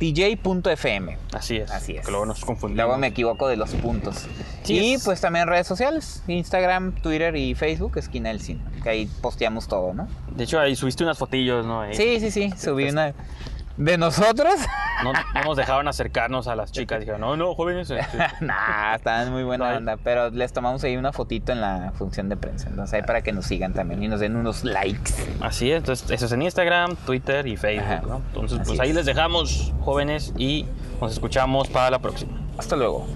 iberotj.fm. 0.00 1.18
Así 1.32 1.56
es. 1.56 1.70
Así 1.70 1.96
es. 1.96 2.04
Que 2.04 2.10
luego 2.10 2.26
nos 2.26 2.44
confundimos. 2.44 2.84
Luego 2.84 2.98
me 2.98 3.06
equivoco 3.08 3.48
de 3.48 3.56
los 3.56 3.70
puntos. 3.74 4.26
Sí, 4.62 4.74
y 4.78 4.94
es- 4.94 5.04
pues 5.04 5.20
también 5.20 5.46
redes 5.48 5.66
sociales, 5.66 6.22
Instagram, 6.28 6.92
Twitter 6.92 7.34
y 7.36 7.54
Facebook, 7.54 7.96
Esquina 7.98 8.28
del 8.28 8.40
Cine, 8.40 8.60
que 8.88 8.92
ahí 8.92 9.06
posteamos 9.20 9.68
todo, 9.68 9.92
¿no? 9.92 10.08
De 10.34 10.44
hecho, 10.44 10.58
ahí 10.58 10.74
subiste 10.74 11.04
unas 11.04 11.18
fotillos, 11.18 11.66
¿no? 11.66 11.82
Ahí. 11.82 11.94
Sí, 11.94 12.20
sí, 12.20 12.30
sí, 12.30 12.54
subí 12.56 12.88
una 12.88 13.12
de 13.76 13.98
nosotros. 13.98 14.54
No, 15.04 15.12
no 15.12 15.44
nos 15.44 15.56
dejaron 15.56 15.86
acercarnos 15.86 16.48
a 16.48 16.56
las 16.56 16.72
chicas. 16.72 16.98
Dijeron, 16.98 17.20
no, 17.20 17.36
no, 17.36 17.54
jóvenes. 17.54 17.88
este, 17.88 18.18
nah, 18.40 18.96
estaban 18.96 19.30
muy 19.30 19.44
buena 19.44 19.76
onda, 19.76 19.96
pero 19.96 20.28
les 20.30 20.52
tomamos 20.52 20.82
ahí 20.82 20.96
una 20.96 21.12
fotito 21.12 21.52
en 21.52 21.60
la 21.60 21.92
función 21.94 22.28
de 22.28 22.36
prensa, 22.36 22.68
entonces 22.68 22.94
ahí 22.94 23.02
para 23.02 23.22
que 23.22 23.30
nos 23.30 23.46
sigan 23.46 23.74
también 23.74 24.02
y 24.02 24.08
nos 24.08 24.18
den 24.18 24.34
unos 24.34 24.64
likes. 24.64 25.12
Así 25.40 25.70
es, 25.70 25.76
entonces 25.76 26.10
eso 26.10 26.26
es 26.26 26.32
en 26.32 26.42
Instagram, 26.42 26.96
Twitter 27.06 27.46
y 27.46 27.56
Facebook, 27.56 27.86
Ajá. 27.86 28.02
¿no? 28.08 28.16
Entonces, 28.16 28.58
pues 28.66 28.80
ahí 28.80 28.90
es. 28.90 28.96
les 28.96 29.06
dejamos, 29.06 29.72
jóvenes, 29.82 30.34
y 30.36 30.66
nos 31.00 31.12
escuchamos 31.12 31.68
para 31.68 31.92
la 31.92 32.00
próxima. 32.00 32.32
Hasta 32.58 32.74
luego. 32.74 33.06